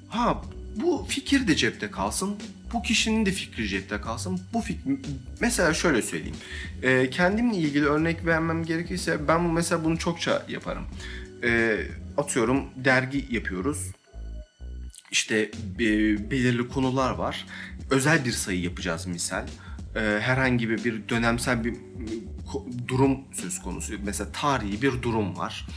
[0.10, 0.42] ha
[0.76, 2.36] bu fikir de cepte kalsın.
[2.74, 4.40] Bu kişinin de fikri cepte kalsın.
[4.54, 5.00] Bu fikir
[5.40, 6.36] mesela şöyle söyleyeyim.
[6.82, 10.86] E, kendimle ilgili örnek vermem gerekirse ben mesela bunu çokça yaparım.
[11.44, 11.80] E,
[12.18, 13.92] atıyorum dergi yapıyoruz
[15.12, 15.52] işte
[16.32, 17.46] belirli konular var.
[17.90, 19.48] Özel bir sayı yapacağız misal.
[19.96, 21.76] E, herhangi bir dönemsel bir
[22.88, 23.94] durum söz konusu.
[24.04, 25.68] Mesela tarihi bir durum var.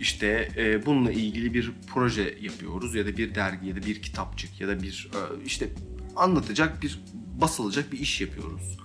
[0.00, 4.60] İşte e, bununla ilgili bir proje yapıyoruz ya da bir dergi ya da bir kitapçık
[4.60, 5.68] ya da bir e, işte
[6.16, 7.00] anlatacak bir
[7.40, 8.78] basılacak bir iş yapıyoruz.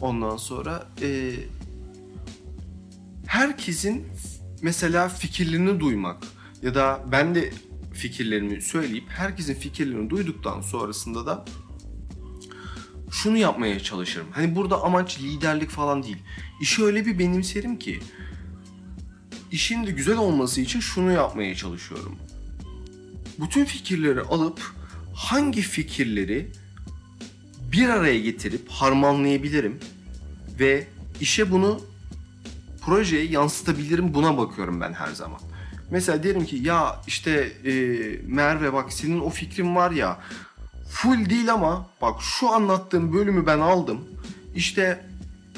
[0.00, 1.32] Ondan sonra e,
[3.26, 4.06] herkesin
[4.62, 6.22] mesela fikirlerini duymak
[6.62, 7.52] ya da ben de
[7.94, 11.44] fikirlerimi söyleyip herkesin fikirlerini duyduktan sonrasında da
[13.10, 14.26] şunu yapmaya çalışırım.
[14.30, 16.18] Hani burada amaç liderlik falan değil.
[16.60, 18.00] İşi öyle bir benimserim ki
[19.52, 22.16] işin de güzel olması için şunu yapmaya çalışıyorum.
[23.38, 24.72] Bütün fikirleri alıp
[25.14, 26.52] hangi fikirleri
[27.72, 29.80] bir araya getirip harmanlayabilirim
[30.60, 30.86] ve
[31.20, 31.80] işe bunu
[32.80, 35.40] projeye yansıtabilirim buna bakıyorum ben her zaman.
[35.92, 37.72] Mesela derim ki ya işte e,
[38.26, 40.18] Merve bak senin o fikrin var ya
[40.90, 44.00] full değil ama bak şu anlattığım bölümü ben aldım.
[44.54, 45.04] İşte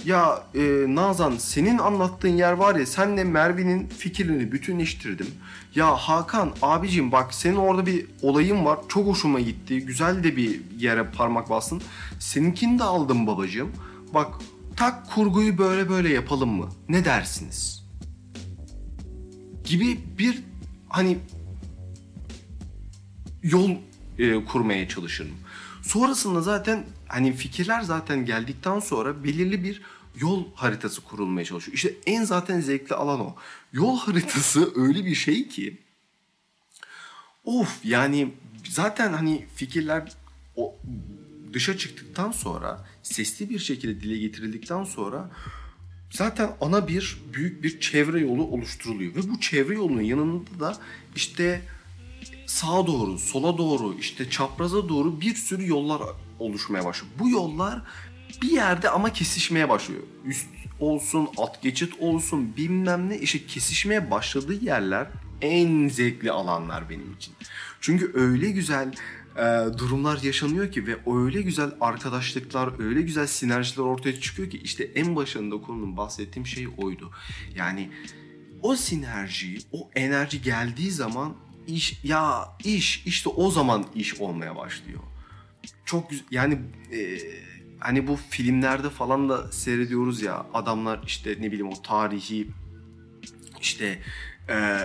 [0.05, 5.27] ya e, Nazan senin anlattığın yer var ya senle Merve'nin fikrini bütünleştirdim.
[5.75, 9.87] Ya Hakan abicim bak senin orada bir olayın var çok hoşuma gitti.
[9.87, 11.83] Güzel de bir yere parmak bastın.
[12.19, 13.73] Seninkini de aldım babacığım.
[14.15, 14.35] Bak
[14.77, 16.69] tak kurguyu böyle böyle yapalım mı?
[16.89, 17.84] Ne dersiniz?
[19.65, 20.43] Gibi bir
[20.89, 21.19] hani
[23.43, 23.71] yol
[24.19, 25.35] e, kurmaya çalışırım.
[25.83, 29.83] Sonrasında zaten hani fikirler zaten geldikten sonra belirli bir
[30.17, 31.75] yol haritası kurulmaya çalışıyor.
[31.75, 33.35] İşte en zaten zevkli alan o.
[33.73, 35.79] Yol haritası öyle bir şey ki
[37.45, 38.35] of yani
[38.69, 40.13] zaten hani fikirler
[40.57, 40.77] o
[41.53, 45.31] dışa çıktıktan sonra sesli bir şekilde dile getirildikten sonra
[46.15, 49.15] zaten ana bir büyük bir çevre yolu oluşturuluyor.
[49.15, 50.77] Ve bu çevre yolunun yanında da
[51.17, 51.63] işte
[52.47, 56.03] sağa doğru, sola doğru, işte çapraza doğru bir sürü yollar
[56.39, 57.13] oluşmaya başlıyor.
[57.19, 57.83] Bu yollar
[58.43, 60.03] bir yerde ama kesişmeye başlıyor.
[60.25, 60.47] Üst
[60.81, 65.07] olsun, at geçit olsun bilmem ne işte kesişmeye başladığı yerler
[65.43, 67.35] en zevkli alanlar benim için.
[67.81, 68.95] Çünkü öyle güzel
[69.37, 74.85] e, durumlar yaşanıyor ki ve öyle güzel arkadaşlıklar, öyle güzel sinerjiler ortaya çıkıyor ki işte
[74.85, 77.11] en başında konunun bahsettiğim şey oydu.
[77.57, 77.91] Yani
[78.63, 85.01] o sinerji, o enerji geldiği zaman iş ya iş işte o zaman iş olmaya başlıyor.
[85.85, 86.59] Çok yani
[86.93, 87.19] e,
[87.81, 92.49] hani bu filmlerde falan da seyrediyoruz ya adamlar işte ne bileyim o tarihi
[93.61, 93.99] işte
[94.49, 94.81] e,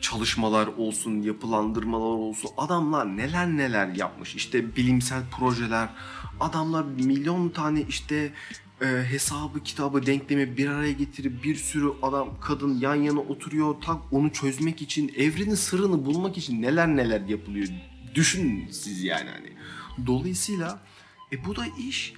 [0.00, 2.50] çalışmalar olsun, yapılandırmalar olsun.
[2.56, 4.34] Adamlar neler neler yapmış.
[4.34, 5.88] İşte bilimsel projeler.
[6.40, 8.32] Adamlar milyon tane işte
[8.80, 13.74] e, hesabı, kitabı, denklemi bir araya getirip bir sürü adam, kadın yan yana oturuyor.
[13.84, 17.68] Tak onu çözmek için, evrenin sırrını bulmak için neler neler yapılıyor.
[18.14, 19.52] Düşünün siz yani hani.
[20.06, 20.80] Dolayısıyla
[21.32, 22.12] e bu da iş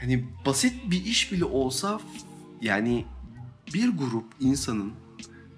[0.00, 2.00] hani basit bir iş bile olsa
[2.60, 3.04] yani
[3.74, 4.92] bir grup insanın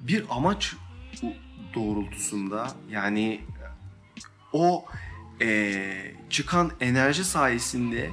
[0.01, 0.75] bir amaç
[1.75, 3.41] doğrultusunda yani
[4.53, 4.85] o
[5.41, 8.11] e, çıkan enerji sayesinde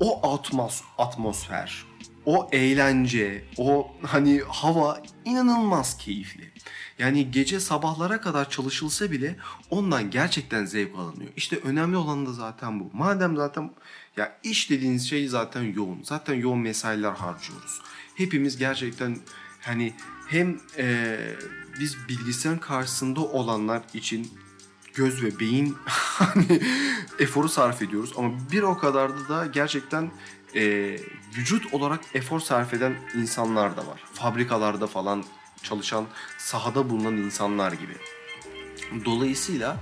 [0.00, 1.84] o atmos atmosfer,
[2.26, 6.52] o eğlence, o hani hava inanılmaz keyifli.
[6.98, 9.36] Yani gece sabahlara kadar çalışılsa bile
[9.70, 11.30] ondan gerçekten zevk alınıyor.
[11.36, 12.90] İşte önemli olan da zaten bu.
[12.92, 13.70] Madem zaten
[14.16, 16.02] ya iş dediğiniz şey zaten yoğun.
[16.02, 17.80] Zaten yoğun mesailer harcıyoruz.
[18.14, 19.18] Hepimiz gerçekten
[19.60, 19.94] hani
[20.28, 21.18] hem e,
[21.80, 24.30] biz bilgisayarın karşısında olanlar için
[24.94, 26.62] göz ve beyin hani
[27.18, 30.10] eforu sarf ediyoruz ama bir o kadar da, da gerçekten
[30.54, 30.62] e,
[31.36, 34.00] vücut olarak efor sarf eden insanlar da var.
[34.12, 35.24] Fabrikalarda falan
[35.62, 36.06] çalışan,
[36.38, 37.96] sahada bulunan insanlar gibi.
[39.04, 39.76] Dolayısıyla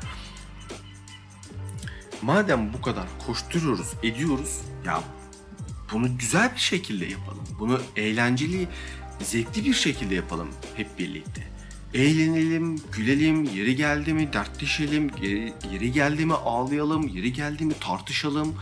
[2.23, 5.03] madem bu kadar koşturuyoruz, ediyoruz ya
[5.93, 7.45] bunu güzel bir şekilde yapalım.
[7.59, 8.69] Bunu eğlenceli,
[9.23, 11.57] zevkli bir şekilde yapalım hep birlikte.
[11.95, 15.11] Eğlenelim, gülelim, yeri geldi mi dertleşelim,
[15.73, 18.55] yeri, geldi mi ağlayalım, yeri geldi mi tartışalım.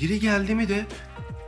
[0.00, 0.86] Yeri geldi mi de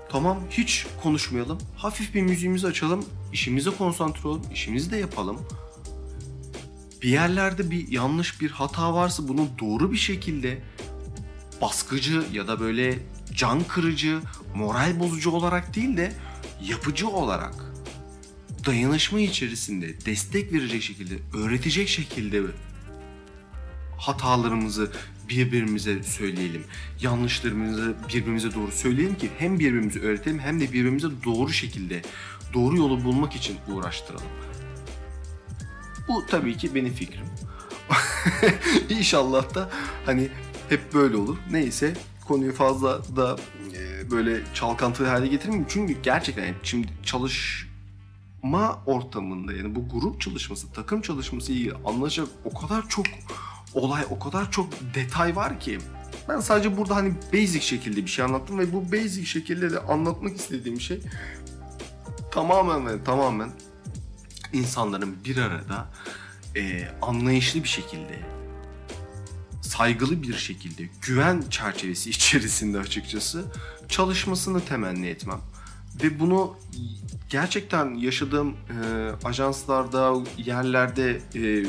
[0.08, 1.58] tamam hiç konuşmayalım.
[1.76, 5.40] Hafif bir müziğimizi açalım, işimize konsantre olalım, işimizi de yapalım.
[7.02, 10.62] Bir yerlerde bir yanlış bir hata varsa bunu doğru bir şekilde
[11.60, 12.98] baskıcı ya da böyle
[13.34, 14.20] can kırıcı,
[14.54, 16.12] moral bozucu olarak değil de
[16.62, 17.73] yapıcı olarak
[18.66, 22.42] dayanışma içerisinde destek verecek şekilde, öğretecek şekilde
[23.98, 24.92] hatalarımızı
[25.28, 26.64] birbirimize söyleyelim.
[27.00, 32.02] Yanlışlarımızı birbirimize doğru söyleyelim ki hem birbirimizi öğretelim hem de birbirimize doğru şekilde
[32.54, 34.26] doğru yolu bulmak için uğraştıralım.
[36.08, 37.26] Bu tabii ki benim fikrim.
[38.88, 39.70] İnşallah da
[40.06, 40.28] hani
[40.68, 41.36] hep böyle olur.
[41.50, 41.94] Neyse
[42.24, 43.36] konuyu fazla da
[43.76, 45.66] e, böyle çalkantılı hale getirmeyeyim.
[45.70, 46.88] Çünkü gerçekten şimdi
[48.44, 53.06] çalışma ortamında yani bu grup çalışması, takım çalışması ilgili anlaşacak o kadar çok
[53.74, 55.78] olay, o kadar çok detay var ki
[56.28, 60.36] ben sadece burada hani basic şekilde bir şey anlattım ve bu basic şekilde de anlatmak
[60.36, 61.00] istediğim şey
[62.30, 63.50] tamamen ve tamamen
[64.52, 65.90] insanların bir arada
[66.56, 68.18] e, anlayışlı bir şekilde
[69.62, 73.44] saygılı bir şekilde güven çerçevesi içerisinde açıkçası
[73.88, 75.40] çalışmasını temenni etmem.
[76.02, 76.56] Ve bunu
[77.34, 78.76] gerçekten yaşadığım e,
[79.24, 81.66] ajanslarda, yerlerde, e,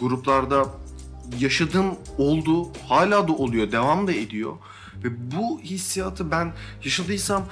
[0.00, 0.66] gruplarda
[1.38, 1.86] yaşadığım
[2.18, 2.68] oldu.
[2.88, 4.52] Hala da oluyor, devam da ediyor.
[5.04, 6.52] Ve bu hissiyatı ben
[6.84, 7.46] yaşadıysam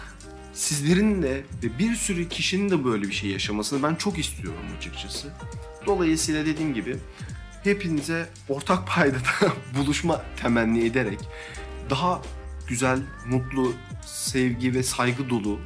[0.53, 5.29] sizlerin de ve bir sürü kişinin de böyle bir şey yaşamasını ben çok istiyorum açıkçası.
[5.87, 6.97] Dolayısıyla dediğim gibi
[7.65, 11.19] hepinize ortak paydada buluşma temenni ederek
[11.91, 12.23] daha
[12.69, 13.73] güzel, mutlu,
[14.07, 15.61] sevgi ve saygı dolu,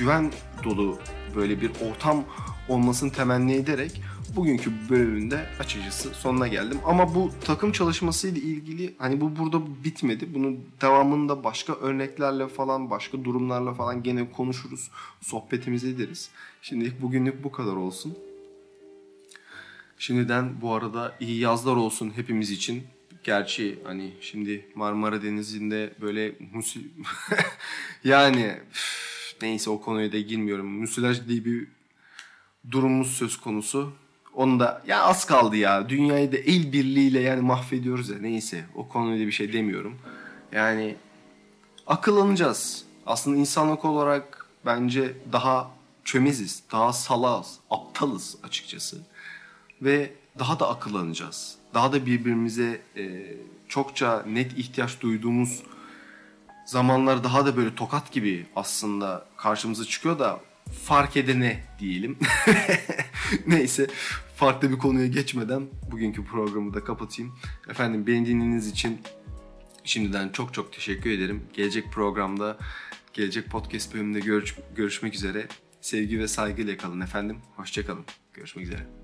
[0.00, 0.32] güven
[0.64, 0.98] dolu
[1.36, 2.24] böyle bir ortam
[2.68, 4.02] olmasını temenni ederek
[4.36, 6.78] bugünkü bölümünde açıkçası sonuna geldim.
[6.84, 10.34] Ama bu takım çalışması ile ilgili hani bu burada bitmedi.
[10.34, 14.90] Bunun devamında başka örneklerle falan, başka durumlarla falan gene konuşuruz.
[15.20, 16.30] Sohbetimizi ederiz.
[16.62, 18.18] Şimdilik bugünlük bu kadar olsun.
[19.98, 22.82] Şimdiden bu arada iyi yazlar olsun hepimiz için.
[23.24, 26.84] Gerçi hani şimdi Marmara Denizi'nde böyle musil...
[28.04, 29.09] yani üf,
[29.42, 30.66] neyse o konuya da girmiyorum.
[30.66, 31.68] Müsilaj diye bir
[32.70, 33.92] durumumuz söz konusu.
[34.34, 35.88] Onu da ya az kaldı ya.
[35.88, 38.18] Dünyayı da el birliğiyle yani mahvediyoruz ya.
[38.18, 39.98] Neyse o konuda bir şey demiyorum.
[40.52, 40.96] Yani
[41.86, 42.84] akıllanacağız.
[43.06, 45.70] Aslında insanlık olarak bence daha
[46.04, 48.98] çömeziz, daha salaz, aptalız açıkçası
[49.82, 51.56] ve daha da akıllanacağız.
[51.74, 53.34] Daha da birbirimize e,
[53.68, 55.62] çokça net ihtiyaç duyduğumuz
[56.70, 60.40] zamanlar daha da böyle tokat gibi aslında karşımıza çıkıyor da
[60.84, 62.18] fark edene diyelim.
[63.46, 63.86] Neyse
[64.36, 67.38] farklı bir konuya geçmeden bugünkü programı da kapatayım.
[67.68, 69.00] Efendim beni dinlediğiniz için
[69.84, 71.42] şimdiden çok çok teşekkür ederim.
[71.52, 72.58] Gelecek programda,
[73.12, 75.48] gelecek podcast bölümünde görüş, görüşmek üzere.
[75.80, 77.38] Sevgi ve saygıyla kalın efendim.
[77.56, 78.04] Hoşçakalın.
[78.34, 78.99] Görüşmek üzere.